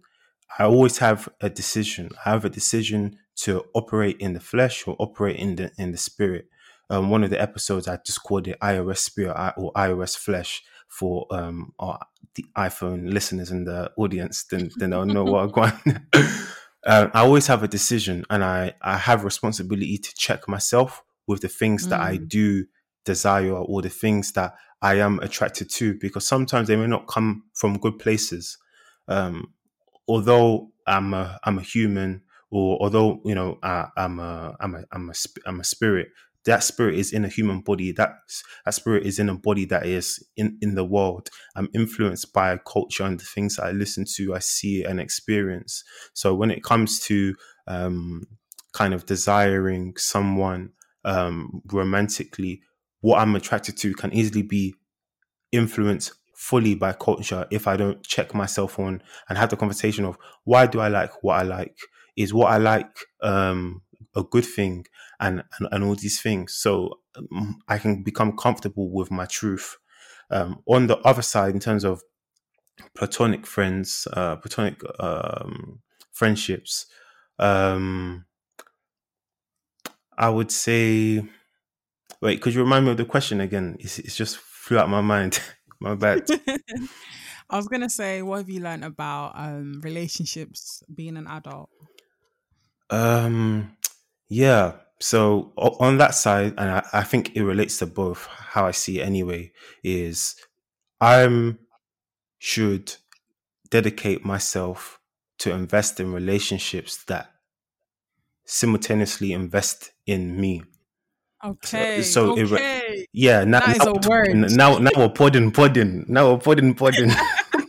[0.58, 2.12] I always have a decision.
[2.26, 5.98] I have a decision to operate in the flesh or operate in the in the
[5.98, 6.48] spirit.
[6.90, 11.28] Um, one of the episodes I just called it iOS spirit or iOS flesh for
[11.32, 12.00] um, our,
[12.36, 14.46] the iPhone listeners in the audience.
[14.46, 16.06] Then then they'll know what I'm going.
[16.86, 21.42] uh, I always have a decision, and I I have responsibility to check myself with
[21.42, 21.90] the things mm.
[21.90, 22.28] that I mm.
[22.28, 22.66] do
[23.08, 27.44] desire or the things that I am attracted to, because sometimes they may not come
[27.56, 28.58] from good places.
[29.08, 29.54] Um,
[30.08, 34.84] although I'm a I'm a human, or although you know I, am a I'm a
[34.92, 35.14] I'm a
[35.46, 36.10] I'm a spirit.
[36.46, 37.92] That spirit is in a human body.
[37.92, 38.12] That
[38.66, 41.30] that spirit is in a body that is in in the world.
[41.56, 45.84] I'm influenced by culture and the things I listen to, I see and experience.
[46.14, 47.36] So when it comes to
[47.68, 48.28] um,
[48.74, 50.72] kind of desiring someone
[51.04, 52.62] um, romantically,
[53.02, 54.76] what I'm attracted to can easily be
[55.52, 60.18] influenced fully by culture if I don't check myself on and have the conversation of
[60.44, 61.78] why do I like what I like?
[62.16, 63.82] Is what I like um,
[64.16, 64.86] a good thing?
[65.20, 66.54] And, and, and all these things.
[66.54, 69.78] So um, I can become comfortable with my truth.
[70.30, 72.04] Um, on the other side, in terms of
[72.96, 75.80] platonic friends, uh, platonic um,
[76.12, 76.86] friendships,
[77.40, 78.26] um,
[80.18, 81.24] I would say,
[82.22, 83.78] wait, could you remind me of the question again?
[83.80, 85.40] It's, it's just flew out of my mind.
[85.80, 86.28] my bad.
[87.50, 91.70] I was gonna say, what have you learned about um, relationships being an adult?
[92.90, 93.78] Um,
[94.28, 94.74] yeah.
[95.00, 98.26] So on that side, and I, I think it relates to both.
[98.26, 99.52] How I see it anyway
[99.84, 100.36] is,
[101.00, 101.60] I'm
[102.40, 102.96] should
[103.70, 105.00] dedicate myself
[105.40, 107.32] to invest in relationships that
[108.46, 110.64] simultaneously invest in me.
[111.44, 112.02] Okay.
[112.02, 112.82] So, so okay.
[112.88, 114.52] It, yeah, now, that is now, a word.
[114.52, 116.06] now now we're podding, podding.
[116.08, 117.12] Now we're podding, podding.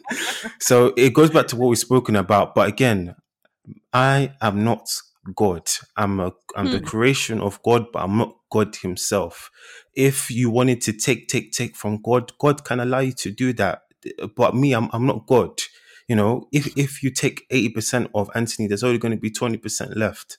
[0.60, 2.54] so it goes back to what we've spoken about.
[2.54, 3.14] But again,
[3.92, 4.88] I am not
[5.34, 5.68] God.
[5.96, 6.72] I'm a I'm hmm.
[6.72, 9.50] the creation of God, but I'm not God Himself.
[9.94, 13.52] If you wanted to take, take, take from God, God can allow you to do
[13.54, 13.82] that.
[14.36, 15.60] But me, I'm I'm not God.
[16.08, 19.94] You know, if if you take 80% of Anthony, there's only going to be 20%
[19.94, 20.38] left.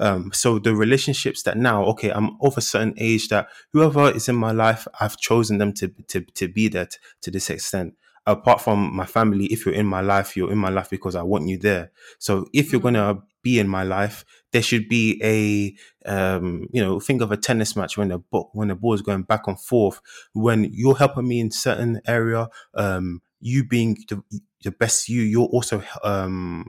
[0.00, 4.28] Um, so the relationships that now, okay, I'm of a certain age that whoever is
[4.28, 7.94] in my life, I've chosen them to to to be there to, to this extent.
[8.26, 11.22] Apart from my family, if you're in my life, you're in my life because I
[11.22, 11.90] want you there.
[12.18, 12.94] So if you're mm-hmm.
[12.94, 17.36] gonna be in my life, there should be a um, you know, think of a
[17.36, 20.00] tennis match when the ball when the ball is going back and forth.
[20.32, 24.22] When you're helping me in certain area, um, you being the,
[24.62, 26.66] the best you, you're also um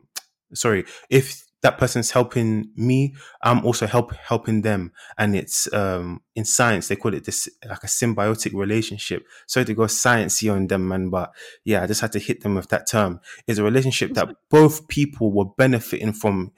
[0.53, 4.91] sorry, if that person's helping me, I'm also help helping them.
[5.17, 9.25] And it's um in science they call it this like a symbiotic relationship.
[9.47, 11.31] So to go sciencey on them, man, but
[11.63, 13.19] yeah, I just had to hit them with that term.
[13.47, 16.51] It's a relationship that both people were benefiting from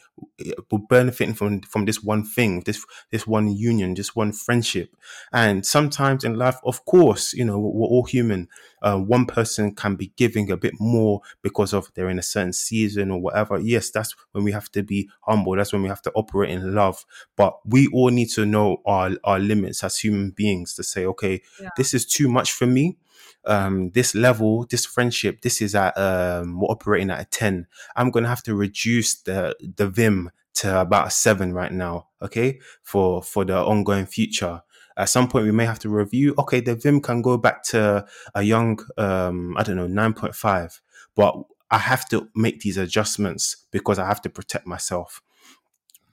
[0.72, 4.96] were benefiting from from this one thing, this this one union, this one friendship.
[5.32, 8.48] And sometimes in life, of course, you know, we're all human.
[8.84, 12.54] Uh, one person can be giving a bit more because of they're in a certain
[12.54, 13.60] season or whatever.
[13.60, 15.56] Yes, that's when we have to be humble.
[15.56, 17.06] That's when we have to operate in love.
[17.36, 21.42] But we all need to know our our limits as human beings to say, okay,
[21.62, 21.70] yeah.
[21.78, 22.98] this is too much for me
[23.46, 27.68] um, this level, this friendship, this is at um, we're operating at a ten.
[27.96, 32.08] I'm gonna have to reduce the the vim to about a seven right now.
[32.22, 34.62] Okay, for for the ongoing future.
[34.98, 36.36] At some point, we may have to review.
[36.38, 40.36] Okay, the vim can go back to a young, um, I don't know, nine point
[40.36, 40.82] five,
[41.16, 41.36] but
[41.72, 45.22] I have to make these adjustments because I have to protect myself.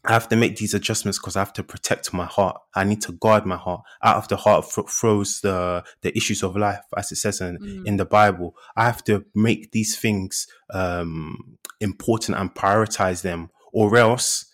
[0.03, 2.57] I have to make these adjustments because I have to protect my heart.
[2.75, 3.83] I need to guard my heart.
[4.03, 7.87] Out of the heart flows the the issues of life, as it says in, mm.
[7.87, 8.57] in the Bible.
[8.77, 14.47] I have to make these things um, important and prioritize them, or else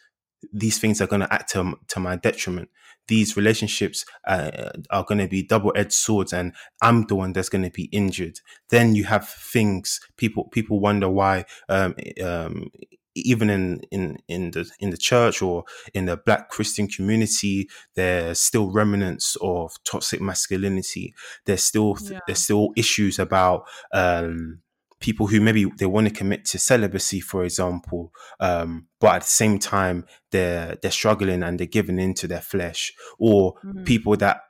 [0.53, 2.69] these things are going to act to, to my detriment.
[3.09, 7.49] These relationships uh, are going to be double edged swords, and I'm the one that's
[7.49, 8.41] going to be injured.
[8.71, 12.71] Then you have things people people wonder why um, um,
[13.17, 18.39] even in in in the in the church or in the black christian community there's
[18.39, 21.15] still remnants of toxic masculinity
[21.47, 22.21] there's still yeah.
[22.27, 24.61] there's still issues about um,
[25.01, 29.29] people who maybe they want to commit to celibacy for example um, but at the
[29.29, 33.85] same time they're they're struggling and they're giving into their flesh or mm-hmm.
[33.85, 34.41] people that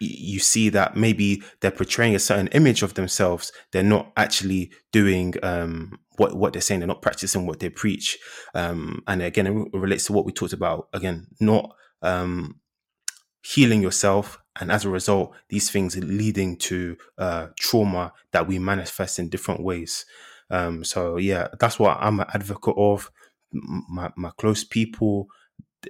[0.00, 5.34] you see that maybe they're portraying a certain image of themselves they're not actually doing
[5.42, 8.18] um, what what they're saying they're not practicing what they preach
[8.54, 12.60] um, and again it relates to what we talked about again not um,
[13.42, 18.58] healing yourself and as a result these things are leading to uh, trauma that we
[18.58, 20.04] manifest in different ways
[20.50, 23.10] um, so yeah that's what i'm an advocate of
[23.52, 25.28] my, my close people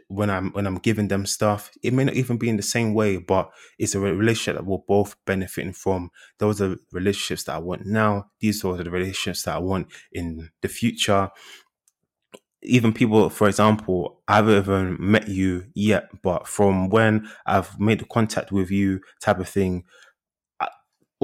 [0.09, 2.95] when I'm when I'm giving them stuff, it may not even be in the same
[2.95, 6.11] way, but it's a relationship that we're both benefiting from.
[6.39, 8.27] Those are relationships that I want now.
[8.41, 11.31] These are the relationships that I want in the future.
[12.67, 18.01] Even people, for example, I haven't even met you yet, but from when I've made
[18.01, 19.85] the contact with you, type of thing,
[20.61, 20.69] I,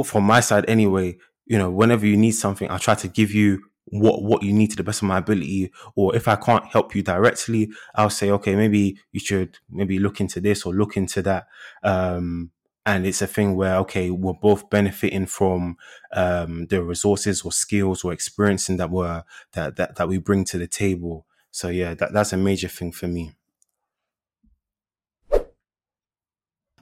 [0.05, 3.63] from my side anyway, you know, whenever you need something, I try to give you
[3.87, 5.71] what what you need to the best of my ability.
[5.97, 10.21] Or if i can't help you directly i'll say okay maybe you should maybe look
[10.21, 11.47] into this or look into that.
[11.83, 12.51] Um,
[12.85, 15.77] and it's a thing where okay we're both benefiting from
[16.13, 20.59] um, the resources or skills or experiencing that we're that, that that we bring to
[20.59, 23.35] the table so yeah, that that's a major thing for me.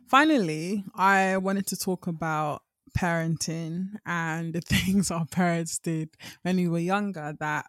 [0.08, 2.62] Finally, I wanted to talk about
[2.98, 6.10] parenting and the things our parents did
[6.42, 7.66] when we were younger that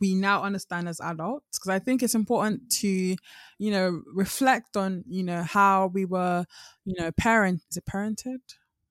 [0.00, 1.58] we now understand as adults.
[1.58, 3.16] Because i think it's important to
[3.58, 6.44] you know reflect on you know how we were
[6.84, 8.40] you know parent is it parented?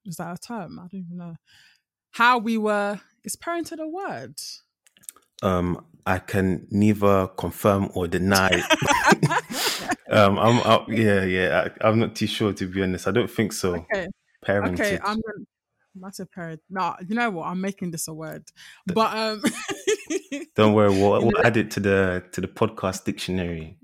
[0.06, 0.80] Is that a term?
[0.80, 1.36] I don't even know.
[2.12, 4.40] How we were is parented a word
[5.44, 8.50] um i can neither confirm or deny
[10.12, 13.30] um i'm I, yeah yeah I, am not too sure to be honest i don't
[13.30, 14.08] think so okay
[14.46, 15.46] parented okay i'm gonna
[16.02, 16.62] that's a parent.
[16.70, 17.48] No, you know what?
[17.48, 18.44] I'm making this a word,
[18.88, 19.44] but um,
[20.56, 20.90] don't worry.
[20.90, 23.78] We'll, we'll add it to the to the podcast dictionary.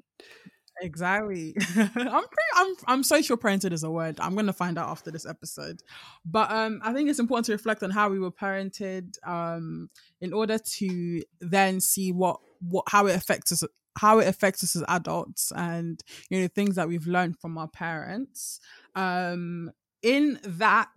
[0.82, 1.54] Exactly.
[1.76, 2.52] I'm pretty.
[2.56, 2.74] I'm.
[2.88, 4.20] I'm so sure parented is a word.
[4.20, 5.82] I'm gonna find out after this episode,
[6.26, 9.90] but um, I think it's important to reflect on how we were parented, um,
[10.22, 13.64] in order to then see what what how it affects us
[13.98, 17.68] how it affects us as adults and you know things that we've learned from our
[17.68, 18.60] parents
[18.96, 19.70] um
[20.02, 20.88] in that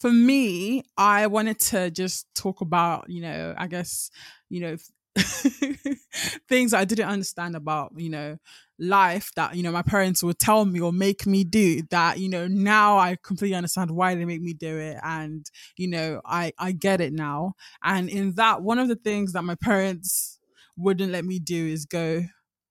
[0.00, 4.10] for me, I wanted to just talk about, you know, I guess,
[4.48, 4.76] you know,
[6.48, 8.38] things I didn't understand about, you know,
[8.78, 12.28] life that, you know, my parents would tell me or make me do that, you
[12.28, 14.98] know, now I completely understand why they make me do it.
[15.02, 17.54] And, you know, I, I get it now.
[17.82, 20.38] And in that, one of the things that my parents
[20.76, 22.22] wouldn't let me do is go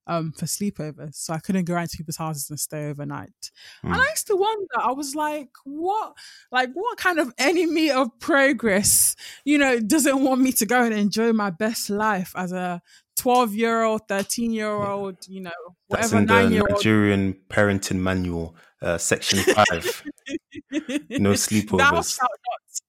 [0.08, 1.16] um for sleepovers.
[1.16, 3.52] So I couldn't go around to people's houses and stay overnight.
[3.84, 3.90] Mm.
[3.90, 4.02] And hmm.
[4.02, 6.14] I used to wonder, I was like, what
[6.52, 9.16] like what kind of enemy of progress,
[9.46, 12.82] you know, doesn't want me to go and enjoy my best life as a
[13.18, 15.52] 12 year old, 13 year old, you know,
[15.88, 16.72] whatever nine year old.
[16.72, 20.04] Nigerian parenting manual, uh, section five.
[21.12, 22.18] no sleepovers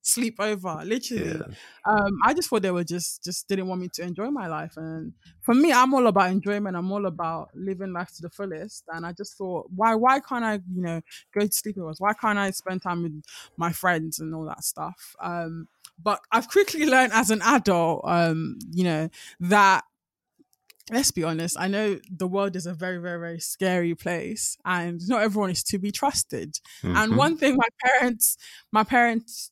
[0.02, 1.42] sleep over literally yeah.
[1.84, 4.76] um i just thought they were just just didn't want me to enjoy my life
[4.76, 8.84] and for me i'm all about enjoyment i'm all about living life to the fullest
[8.92, 11.00] and i just thought why why can't i you know
[11.32, 13.22] go to sleepovers why can't i spend time with
[13.56, 15.68] my friends and all that stuff um
[16.02, 19.08] but i've quickly learned as an adult um you know
[19.40, 19.84] that
[20.90, 25.00] let's be honest, I know the world is a very, very, very scary place and
[25.08, 26.54] not everyone is to be trusted.
[26.82, 26.96] Mm-hmm.
[26.96, 28.36] And one thing my parents,
[28.72, 29.50] my parents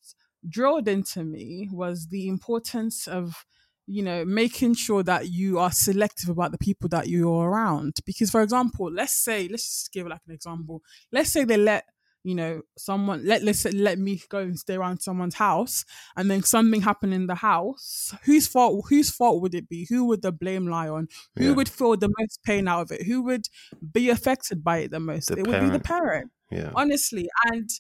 [0.49, 3.45] drilled into me was the importance of,
[3.87, 7.97] you know, making sure that you are selective about the people that you're around.
[8.05, 10.83] Because for example, let's say, let's just give like an example.
[11.13, 11.85] Let's say they let
[12.23, 15.85] you know, someone let let's let me go and stay around someone's house,
[16.17, 18.15] and then something happened in the house.
[18.25, 18.87] Whose fault?
[18.89, 19.87] Whose fault would it be?
[19.89, 21.09] Who would the blame lie on?
[21.37, 21.53] Who yeah.
[21.53, 23.07] would feel the most pain out of it?
[23.07, 23.47] Who would
[23.93, 25.29] be affected by it the most?
[25.29, 25.63] The it parent.
[25.63, 26.31] would be the parent.
[26.51, 27.71] Yeah, honestly, and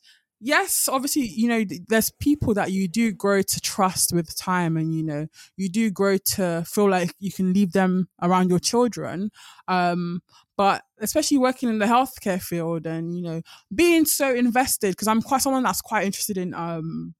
[0.40, 4.94] yes, obviously, you know, there's people that you do grow to trust with time and,
[4.94, 5.26] you know,
[5.56, 9.30] you do grow to feel like you can leave them around your children.
[9.68, 10.22] Um,
[10.56, 13.42] but especially working in the healthcare field and, you know,
[13.74, 17.14] being so invested, because I'm quite someone that's quite interested in, um,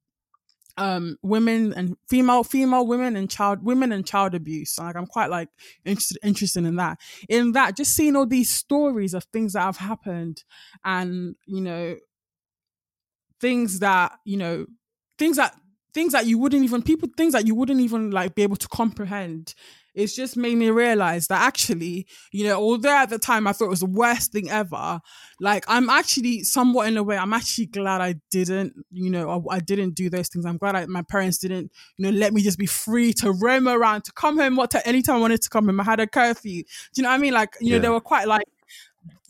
[0.76, 5.28] um women and female female women and child women and child abuse like i'm quite
[5.28, 5.48] like
[5.84, 6.96] interested interested in that
[7.28, 10.44] in that just seeing all these stories of things that have happened
[10.84, 11.96] and you know
[13.40, 14.66] things that you know
[15.18, 15.54] things that
[15.92, 18.68] things that you wouldn't even people things that you wouldn't even like be able to
[18.68, 19.54] comprehend.
[19.92, 23.64] It's just made me realize that actually you know although at the time i thought
[23.64, 25.00] it was the worst thing ever
[25.40, 29.56] like i'm actually somewhat in a way i'm actually glad i didn't you know i,
[29.56, 30.46] I didn't do those things.
[30.46, 33.66] I'm glad I, my parents didn't you know let me just be free to roam
[33.66, 35.80] around to come home what anytime i wanted to come home.
[35.80, 36.62] I had a curfew.
[36.62, 37.34] Do you know what i mean?
[37.34, 37.76] Like you yeah.
[37.76, 38.46] know they were quite like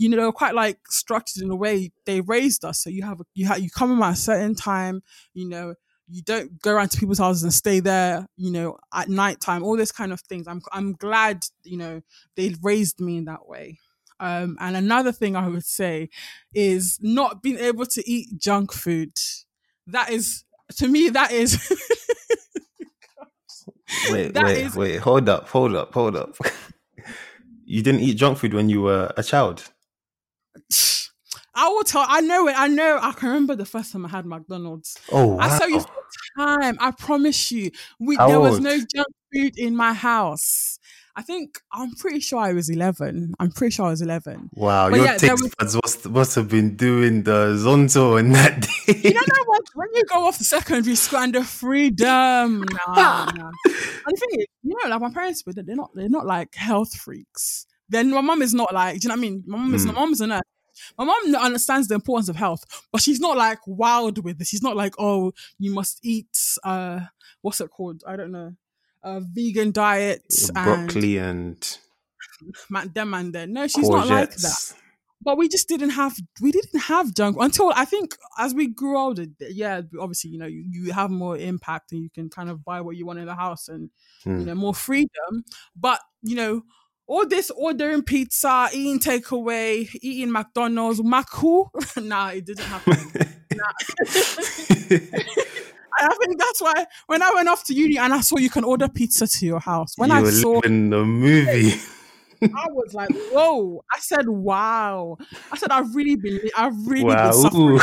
[0.01, 2.83] you know, they were quite like structured in a way they raised us.
[2.83, 5.03] So you have, you have, you come in at a certain time,
[5.35, 5.75] you know,
[6.09, 9.63] you don't go around to people's houses and stay there, you know, at night time,
[9.63, 10.49] all this kind of things.
[10.49, 12.01] I'm, I'm glad, you know,
[12.35, 13.79] they raised me in that way.
[14.21, 16.09] Um, and another thing I would say
[16.55, 19.13] is not being able to eat junk food.
[19.87, 20.45] That is,
[20.79, 21.59] to me, that is.
[24.11, 26.37] wait, that wait, is, wait, hold up, hold up, hold up.
[27.67, 29.71] you didn't eat junk food when you were a child?
[31.55, 32.05] I will tell.
[32.07, 32.55] I know it.
[32.57, 32.99] I know.
[33.03, 34.97] I can remember the first time I had McDonald's.
[35.13, 35.39] Oh, wow.
[35.41, 35.85] I saw you
[36.37, 36.77] time.
[36.81, 37.71] I promise you.
[37.99, 38.51] We, there old?
[38.51, 40.79] was no junk food in my house.
[41.17, 43.35] I think I'm pretty sure I was 11.
[43.39, 44.51] I'm pretty sure I was 11.
[44.55, 48.63] Wow, but your yeah, taste buds must, must have been doing the zonzo in that
[48.63, 48.69] day.
[49.11, 52.65] You know what, when you go off the secondary school and the freedom.
[52.87, 53.27] Nah, nah.
[53.27, 56.55] And the thing is, you know, like my parents, but they're not, they're not like
[56.55, 57.67] health freaks.
[57.91, 59.45] Then my mom is not like, do you know what I mean?
[59.47, 59.89] My mom is, mm.
[59.89, 60.41] my mom's a nurse.
[60.97, 64.49] My mom understands the importance of health, but she's not like wild with this.
[64.49, 67.01] She's not like, oh, you must eat uh
[67.43, 68.03] what's it called?
[68.07, 68.55] I don't know.
[69.03, 70.23] A vegan diet
[70.53, 71.79] broccoli and,
[72.41, 73.53] and man, them and then.
[73.53, 74.75] No, she's not like that.
[75.23, 78.99] But we just didn't have we didn't have junk until I think as we grew
[78.99, 79.27] older.
[79.39, 82.81] Yeah, obviously you know you, you have more impact and you can kind of buy
[82.81, 83.91] what you want in the house and
[84.25, 84.45] you Mm.
[84.47, 85.45] know more freedom.
[85.77, 86.63] But you know
[87.11, 91.69] all this ordering pizza, eating takeaway, eating McDonald's, Macu.
[92.05, 92.95] nah, it didn't happen.
[96.03, 98.63] I think that's why when I went off to uni and I saw you can
[98.63, 99.95] order pizza to your house.
[99.97, 101.81] When you I saw, in the movie.
[102.43, 105.19] I was like, "Whoa!" I said, "Wow!"
[105.53, 107.33] I said, "I've really been, I've really wow.
[107.33, 107.81] been suffering."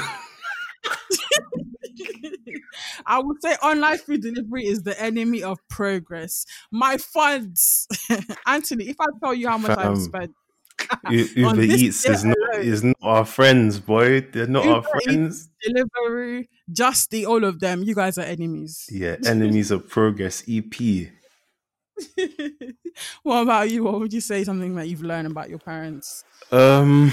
[3.06, 6.46] I would say online food delivery is the enemy of progress.
[6.72, 7.88] My funds,
[8.46, 8.90] Anthony.
[8.90, 9.78] If I tell you how much.
[9.78, 10.32] I've spent,
[11.10, 14.22] Uber Eats is not is not our friends, boy.
[14.22, 15.04] They're not our Uber Eats.
[15.06, 15.50] friends.
[15.62, 18.88] delivery, just the all of them, you guys are enemies.
[18.92, 20.44] Yeah, enemies of progress.
[20.48, 21.10] EP.
[23.24, 23.84] what about you?
[23.84, 24.44] What would you say?
[24.44, 26.24] Something that you've learned about your parents?
[26.52, 27.12] Um,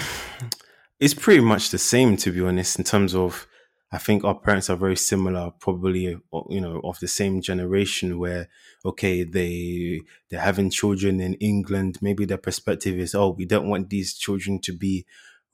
[1.00, 2.78] it's pretty much the same to be honest.
[2.78, 3.46] In terms of,
[3.94, 5.52] I think our parents are very similar.
[5.60, 8.18] Probably, uh, you know, of the same generation.
[8.18, 8.48] Where
[8.84, 11.98] okay, they they're having children in England.
[12.02, 15.06] Maybe their perspective is, oh, we don't want these children to be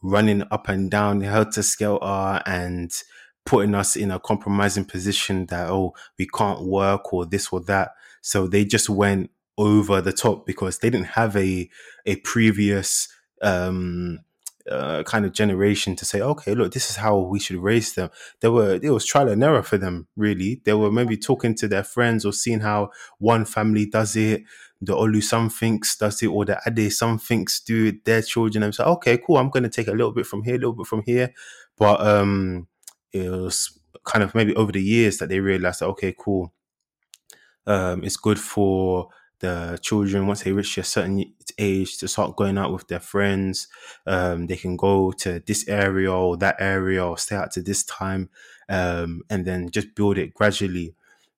[0.03, 2.91] running up and down helter skelter and
[3.45, 7.91] putting us in a compromising position that oh we can't work or this or that.
[8.23, 11.69] So they just went over the top because they didn't have a
[12.07, 13.07] a previous
[13.43, 14.21] um
[14.71, 18.11] uh, kind of generation to say, okay, look, this is how we should raise them.
[18.41, 20.61] There were it was trial and error for them, really.
[20.65, 24.43] They were maybe talking to their friends or seeing how one family does it,
[24.81, 28.73] the Olu somethings does it, or the Ade somethings do it, their children.
[28.73, 31.03] So, okay, cool, I'm gonna take a little bit from here, a little bit from
[31.05, 31.33] here.
[31.77, 32.69] But um
[33.13, 36.53] it was kind of maybe over the years that they realized that okay, cool.
[37.67, 39.09] Um, it's good for
[39.41, 43.69] the children once they reach a certain age to start going out with their friends.
[44.07, 47.85] Um, they can go to this area or that area or stay out to this
[47.85, 48.31] time,
[48.69, 50.95] um, and then just build it gradually.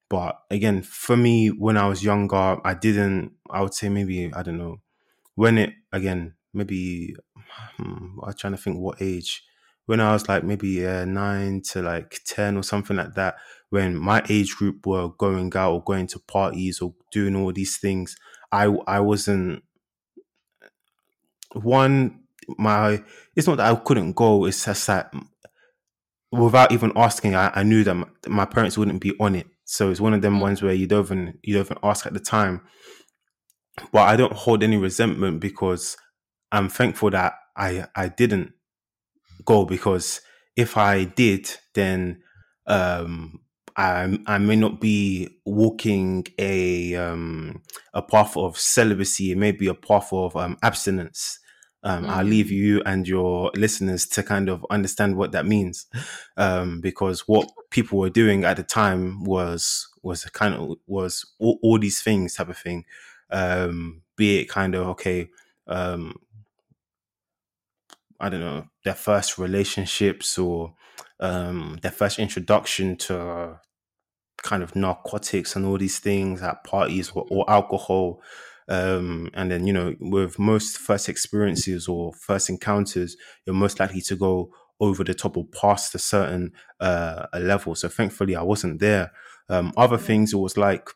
[0.08, 3.32] But again, for me, when I was younger, I didn't.
[3.50, 4.80] I would say maybe I don't know
[5.34, 7.14] when it again maybe
[7.76, 9.44] hmm, I'm trying to think what age
[9.86, 13.36] when I was like maybe uh, nine to like ten or something like that.
[13.72, 17.78] When my age group were going out or going to parties or doing all these
[17.78, 18.16] things,
[18.52, 19.64] I I wasn't
[21.54, 22.20] one.
[22.58, 23.02] My
[23.36, 24.46] it's not that I couldn't go.
[24.46, 25.12] It's just that
[26.30, 29.46] without even asking, I, I knew that my, my parents wouldn't be on it.
[29.64, 30.40] So it's one of them Mm.
[30.42, 32.62] ones where you don't even you don't even ask at the time.
[33.92, 35.96] But I don't hold any resentment because
[36.52, 38.52] I'm thankful that I I didn't
[39.46, 40.22] go because
[40.56, 42.22] if I did, then
[42.68, 43.41] um,
[43.76, 47.62] I I may not be walking a um,
[47.94, 51.38] a path of celibacy, maybe a path of um, abstinence.
[51.84, 52.30] Um, I'll Mm.
[52.30, 55.86] leave you and your listeners to kind of understand what that means,
[56.36, 61.58] um, because what people were doing at the time was was kind of was all,
[61.62, 62.84] all these things type of thing,
[63.30, 65.28] um, be it kind of okay,
[65.66, 66.14] um,
[68.20, 70.74] I don't know, their first relationships or
[71.22, 73.60] um, their first introduction to
[74.42, 78.20] kind of narcotics and all these things at parties or, or alcohol.
[78.68, 83.16] Um, and then, you know, with most first experiences or first encounters,
[83.46, 87.76] you're most likely to go over the top or past a certain uh, a level.
[87.76, 89.12] So thankfully, I wasn't there.
[89.48, 90.90] Um, other things, it was like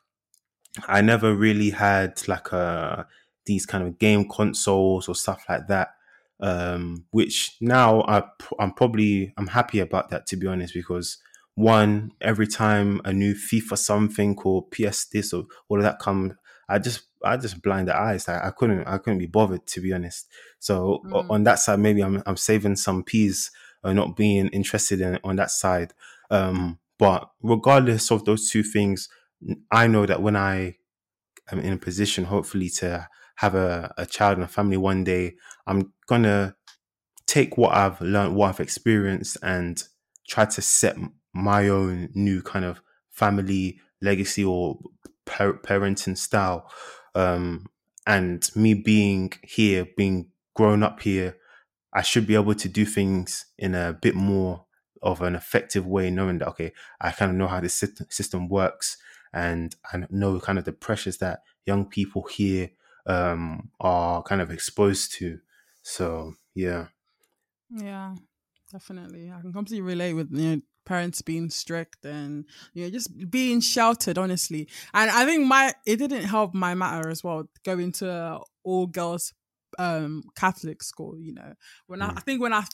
[0.88, 3.06] I never really had like a
[3.46, 5.90] these kind of game consoles or stuff like that.
[6.38, 8.22] Um, which now I,
[8.58, 11.16] I'm probably I'm happy about that to be honest because
[11.54, 16.36] one every time a new FIFA something or PS this or all of that come,
[16.68, 18.28] I just I just blind the eyes.
[18.28, 20.26] I, I couldn't I couldn't be bothered to be honest.
[20.58, 21.30] So Mm.
[21.30, 23.50] on that side, maybe I'm I'm saving some peas
[23.82, 25.94] or not being interested in on that side.
[26.30, 29.08] Um, but regardless of those two things,
[29.70, 30.76] I know that when I
[31.50, 35.36] am in a position, hopefully, to have a, a child and a family one day,
[35.66, 36.56] I'm gonna
[37.26, 39.82] take what I've learned, what I've experienced, and
[40.28, 40.96] try to set
[41.32, 42.80] my own new kind of
[43.10, 44.78] family legacy or
[45.24, 46.70] par- parenting style.
[47.14, 47.66] Um,
[48.06, 51.36] and me being here, being grown up here,
[51.92, 54.64] I should be able to do things in a bit more
[55.02, 58.96] of an effective way, knowing that okay, I kind of know how the system works,
[59.32, 62.70] and I know kind of the pressures that young people here
[63.06, 65.40] um, are kind of exposed to.
[65.82, 66.88] So yeah,
[67.70, 68.14] Yeah,
[68.70, 69.30] definitely.
[69.30, 73.60] I can completely relate with you know parents being strict and you know just being
[73.60, 74.18] shouted.
[74.18, 78.86] Honestly, and I think my it didn't help my matter as well going to all
[78.86, 79.32] girls
[79.78, 81.18] um Catholic school.
[81.18, 81.54] You know,
[81.86, 82.16] when I, Mm.
[82.16, 82.64] I think when I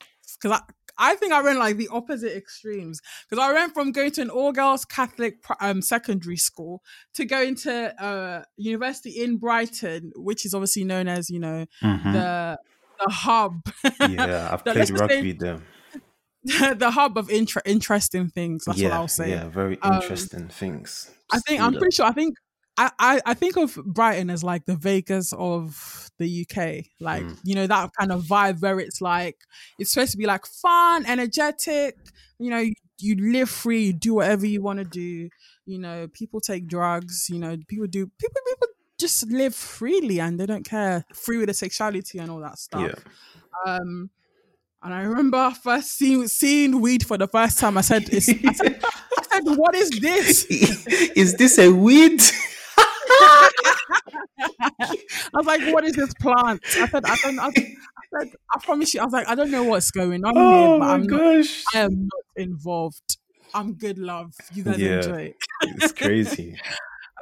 [0.43, 0.61] because
[0.99, 4.31] I think I went like the opposite extremes because I went from going to an
[4.31, 6.83] all girls Catholic um secondary school
[7.15, 12.13] to going to uh university in Brighton, which is obviously known as you know Mhm.
[12.13, 12.59] the
[13.05, 13.63] the hub.
[14.01, 15.61] yeah, I've the- played let's just say- rugby there.
[16.75, 18.65] the hub of inter- interesting things.
[18.67, 19.31] That's yeah, what I'll say.
[19.31, 21.09] yeah, very Um, interesting things.
[21.33, 22.05] I think I'm pretty sure.
[22.07, 22.35] I think
[22.79, 26.87] I, I I think of Brighton as like the Vegas of the UK.
[27.01, 27.39] Like Mm.
[27.45, 29.37] you know that kind of vibe where it's like
[29.79, 31.97] it's supposed to be like fun, energetic.
[32.39, 35.29] You know, you, you live free, you do whatever you want to do.
[35.67, 37.29] You know, people take drugs.
[37.31, 38.69] You know, people do people people
[38.99, 41.05] just live freely and they don't care.
[41.13, 43.05] Free with the sexuality and all that stuff.
[43.67, 43.75] Yeah.
[43.75, 44.11] Um,
[44.83, 47.77] and I remember first seeing seeing weed for the first time.
[47.79, 50.45] I said, I said, I said, what is this?
[51.17, 52.21] Is this a weed?
[54.63, 54.97] I
[55.35, 56.63] was like, what is this plant?
[56.81, 57.39] I said, I don't.
[57.41, 59.01] I, said, I promise you.
[59.01, 61.23] I was like, I don't know what's going on oh here, but my I'm not,
[61.37, 61.65] gosh.
[61.75, 63.17] I am not involved.
[63.55, 64.33] I'm good, love.
[64.53, 64.97] You guys Yeah.
[64.97, 65.37] enjoy it.
[65.63, 66.57] It's crazy.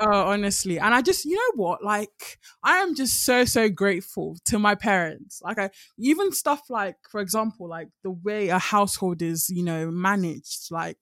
[0.02, 0.78] Oh, honestly.
[0.78, 1.84] And I just, you know what?
[1.84, 5.42] Like, I am just so, so grateful to my parents.
[5.44, 5.68] Like, I
[5.98, 10.96] even stuff like, for example, like the way a household is, you know, managed, like,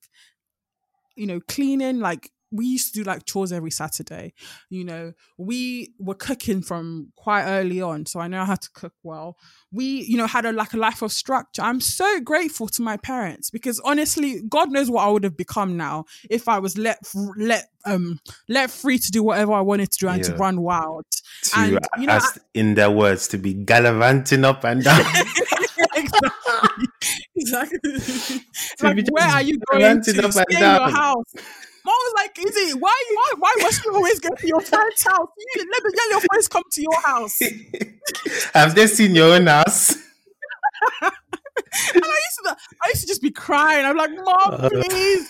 [1.15, 4.33] you know, cleaning, like, we used to do like chores every Saturday.
[4.69, 8.93] You know, we were cooking from quite early on, so I know how to cook
[9.03, 9.37] well.
[9.71, 11.61] We, you know, had a like a life of structure.
[11.61, 15.77] I'm so grateful to my parents because honestly, God knows what I would have become
[15.77, 16.97] now if I was let
[17.37, 21.05] let um let free to do whatever I wanted to do and to run wild.
[21.11, 25.05] To, And, you know, as in their words, to be gallivanting up and down.
[26.05, 26.87] exactly.
[27.35, 27.79] exactly.
[28.81, 30.31] Like, where are you going to?
[30.31, 31.33] Stay in your house.
[31.85, 35.29] Mom was like, "Izzy, why, why, why must you always go to your friend's house?
[35.37, 37.39] You, let, me, let your friends come to your house."
[38.53, 39.91] Have they seen your own house?
[41.01, 41.11] and
[42.03, 43.85] I used to, I used to just be crying.
[43.85, 44.69] I'm like, "Mom, Uh.
[44.69, 45.29] please,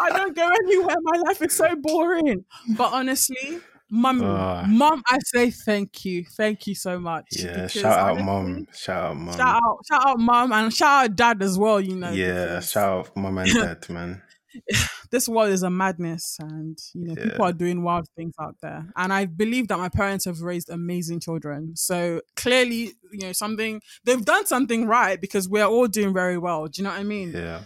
[0.00, 0.96] I don't go anywhere.
[1.02, 2.44] My life is so boring."
[2.76, 3.60] But honestly,
[3.90, 4.64] mum, Ah.
[4.68, 7.26] mum, I say thank you, thank you so much.
[7.32, 8.66] Yeah, shout out honestly, mom.
[8.74, 9.36] Shout out mom.
[9.36, 11.80] Shout out, shout out, mum, and shout out, dad as well.
[11.80, 14.22] You know, yeah, shout out mom and dad, man.
[15.12, 18.84] this world is a madness and you know people are doing wild things out there
[18.96, 23.80] and i believe that my parents have raised amazing children so clearly you know something
[24.02, 27.04] they've done something right because we're all doing very well do you know what i
[27.04, 27.60] mean Yeah.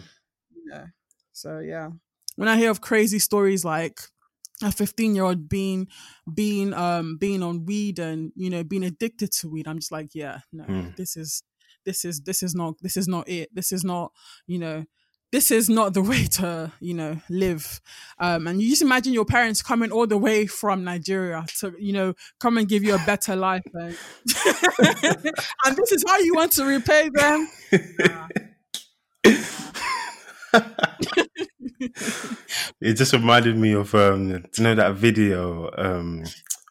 [0.71, 0.85] yeah
[1.33, 1.89] so yeah
[2.35, 4.01] when i hear of crazy stories like
[4.61, 5.87] a 15 year old being
[6.33, 10.09] being um being on weed and you know being addicted to weed i'm just like
[10.13, 10.89] yeah no Hmm.
[10.97, 11.43] this is
[11.85, 14.11] this is this is not this is not it this is not
[14.47, 14.85] you know
[15.31, 17.81] this is not the way to you know live
[18.19, 21.93] um and you just imagine your parents coming all the way from nigeria to you
[21.93, 23.97] know come and give you a better life and,
[25.65, 27.47] and this is how you want to repay them
[27.97, 28.27] Nah.
[32.81, 36.23] it just reminded me of um you know that video um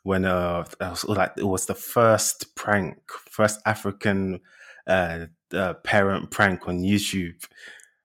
[0.03, 2.97] when uh it was like it was the first prank
[3.31, 4.41] first african
[4.87, 7.43] uh, uh parent prank on youtube.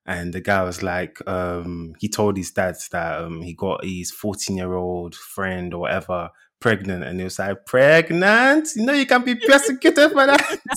[0.05, 4.11] And the guy was like um he told his dad that um he got his
[4.11, 6.29] 14 year old friend or whatever
[6.59, 7.03] pregnant.
[7.03, 8.69] And he was like pregnant?
[8.75, 10.59] You know you can be persecuted for that?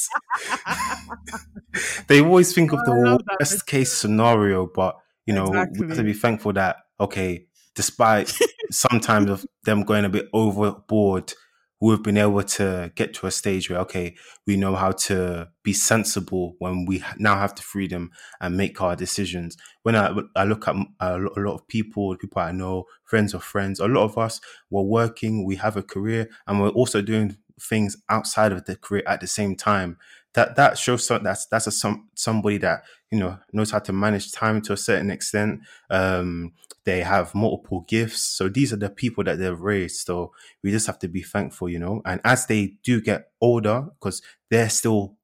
[2.09, 4.97] They always think of Oh, the worst case scenario but
[5.27, 8.33] you know we have to be thankful that okay despite
[8.71, 11.33] sometimes of them going a bit overboard
[11.81, 14.15] we've been able to get to a stage where okay
[14.47, 18.95] we know how to be sensible when we now have the freedom and make our
[18.95, 19.57] decisions.
[19.83, 23.35] When i, I look at a lo- a lot of people people i know friends
[23.35, 24.41] of friends a lot of us
[24.71, 29.03] we're working we have a career and we're also doing things outside of the career
[29.07, 29.99] at the same time.
[30.35, 33.93] That that shows some, that's that's a some somebody that you know knows how to
[33.93, 35.61] manage time to a certain extent.
[35.91, 36.53] Um
[36.85, 38.23] they have multiple gifts.
[38.25, 40.07] So these are the people that they've raised.
[40.07, 40.33] So
[40.65, 42.03] we just have to be thankful you know.
[42.07, 45.17] And as they do get older because they're still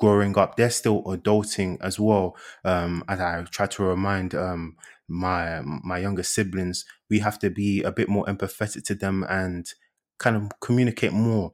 [0.00, 2.36] growing up they're still adulting as well.
[2.64, 4.76] Um as i try to remind um
[5.08, 9.72] my my younger siblings we have to be a bit more empathetic to them and
[10.18, 11.52] kind of communicate more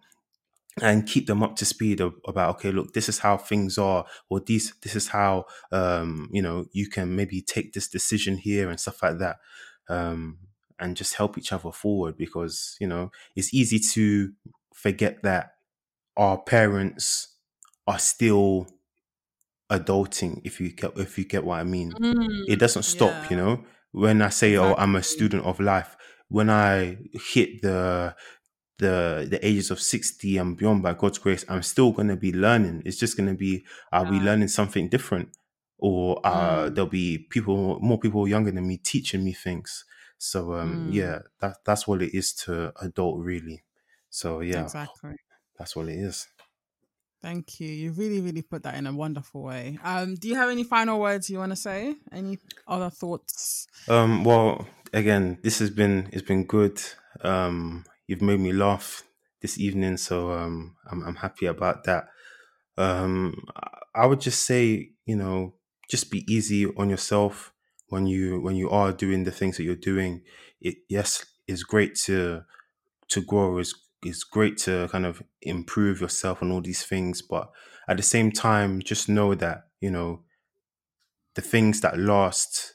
[0.80, 4.04] and keep them up to speed of, about okay look this is how things are
[4.28, 8.70] or these this is how um you know you can maybe take this decision here
[8.70, 9.36] and stuff like that
[9.88, 10.38] um
[10.78, 14.32] and just help each other forward because you know it's easy to
[14.72, 15.54] forget that
[16.16, 17.36] our parents
[17.86, 18.66] are still
[19.70, 21.92] adulting if you get if you get what i mean.
[21.92, 23.64] Mm, it doesn't stop you know?
[23.92, 25.96] When i say oh i'm a student of life
[26.28, 28.14] when i hit the
[28.80, 32.82] the the ages of 60 and beyond by God's grace, I'm still gonna be learning.
[32.84, 35.28] It's just gonna be I'll be learning something different.
[35.78, 36.74] Or uh, Mm.
[36.74, 39.84] there'll be people more people younger than me teaching me things.
[40.18, 40.94] So um Mm.
[40.94, 43.62] yeah, that that's what it is to adult really.
[44.10, 45.16] So yeah, Exactly.
[45.58, 46.28] that's what it is.
[47.22, 47.68] Thank you.
[47.68, 49.78] You really, really put that in a wonderful way.
[49.84, 51.94] Um, do you have any final words you want to say?
[52.10, 53.66] Any other thoughts?
[53.88, 56.80] Um, well, again, this has been it's been good.
[57.22, 59.04] Um, you've made me laugh
[59.42, 62.08] this evening, so um, I'm I'm happy about that.
[62.76, 63.44] Um,
[63.94, 65.54] I- would just say, you know,
[65.90, 67.52] just be easy on yourself
[67.88, 70.22] when you when you are doing the things that you're doing.
[70.60, 72.44] It yes, it's great to
[73.08, 73.58] to grow.
[73.58, 73.74] It's
[74.04, 77.50] it's great to kind of improve yourself and all these things, but
[77.88, 80.24] at the same time, just know that you know
[81.34, 82.74] the things that last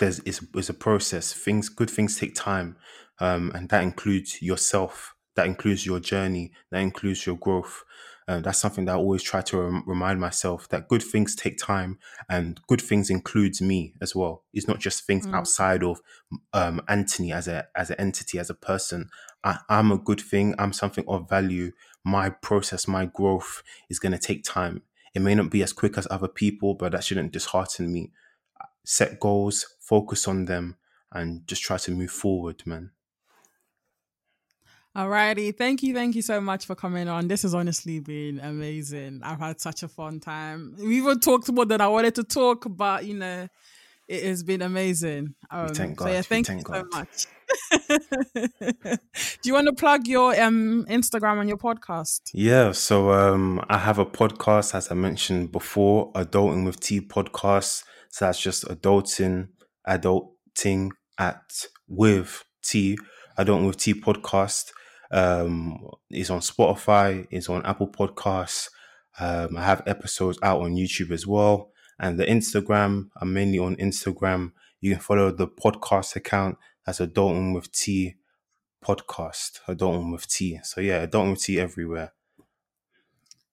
[0.00, 2.76] there's is is a process things good things take time
[3.20, 7.84] um and that includes yourself that includes your journey that includes your growth
[8.28, 11.58] um, that's something that i always try to rem- remind myself that good things take
[11.58, 11.98] time
[12.28, 15.34] and good things includes me as well it's not just things Mm.
[15.34, 16.00] outside of
[16.52, 19.08] um anthony as a as an entity as a person
[19.44, 21.72] I, i'm a good thing i'm something of value
[22.04, 24.82] my process my growth is going to take time
[25.14, 28.12] it may not be as quick as other people, but that shouldn't dishearten me.
[28.84, 30.76] Set goals, focus on them,
[31.12, 32.92] and just try to move forward, man.
[34.96, 35.56] Alrighty.
[35.56, 35.94] Thank you.
[35.94, 37.28] Thank you so much for coming on.
[37.28, 39.20] This has honestly been amazing.
[39.22, 40.74] I've had such a fun time.
[40.78, 43.46] We even talked more than I wanted to talk, but you know,
[44.08, 45.34] it has been amazing.
[45.48, 47.26] Um, thank so yeah, thank thank you so much.
[49.42, 52.22] Do you want to plug your um Instagram and your podcast?
[52.34, 57.84] Yeah, so um, I have a podcast, as I mentioned before, Adulting with T podcast.
[58.08, 59.50] So that's just adulting,
[59.86, 62.98] adulting at with T,
[63.38, 64.72] Adulting with T podcast.
[65.10, 68.68] Um, it's on Spotify, it's on Apple Podcasts.
[69.18, 71.70] Um, I have episodes out on YouTube as well.
[71.98, 74.52] And the Instagram, I'm mainly on Instagram.
[74.80, 76.56] You can follow the podcast account.
[76.86, 78.14] That's Adulting with T
[78.84, 79.60] podcast.
[79.68, 80.60] Adulting with T.
[80.62, 82.12] So yeah, Adulting with T everywhere.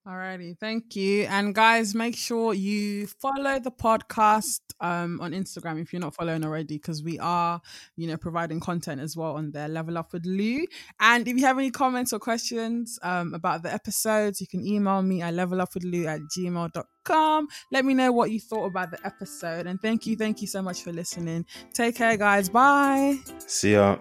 [0.08, 1.24] Alrighty, thank you.
[1.24, 6.46] And guys, make sure you follow the podcast um, on Instagram if you're not following
[6.46, 7.60] already, because we are,
[7.98, 9.68] you know, providing content as well on there.
[9.68, 10.66] Level up with Lou.
[11.02, 15.02] And if you have any comments or questions um, about the episodes, you can email
[15.02, 17.48] me at levelupwithlou at gmail.com.
[17.74, 19.68] Let me know what you thought about the episode.
[19.68, 21.46] And thank you, thank you so much for listening.
[21.74, 22.48] Take care, guys.
[22.48, 23.18] Bye.
[23.46, 23.98] See ya.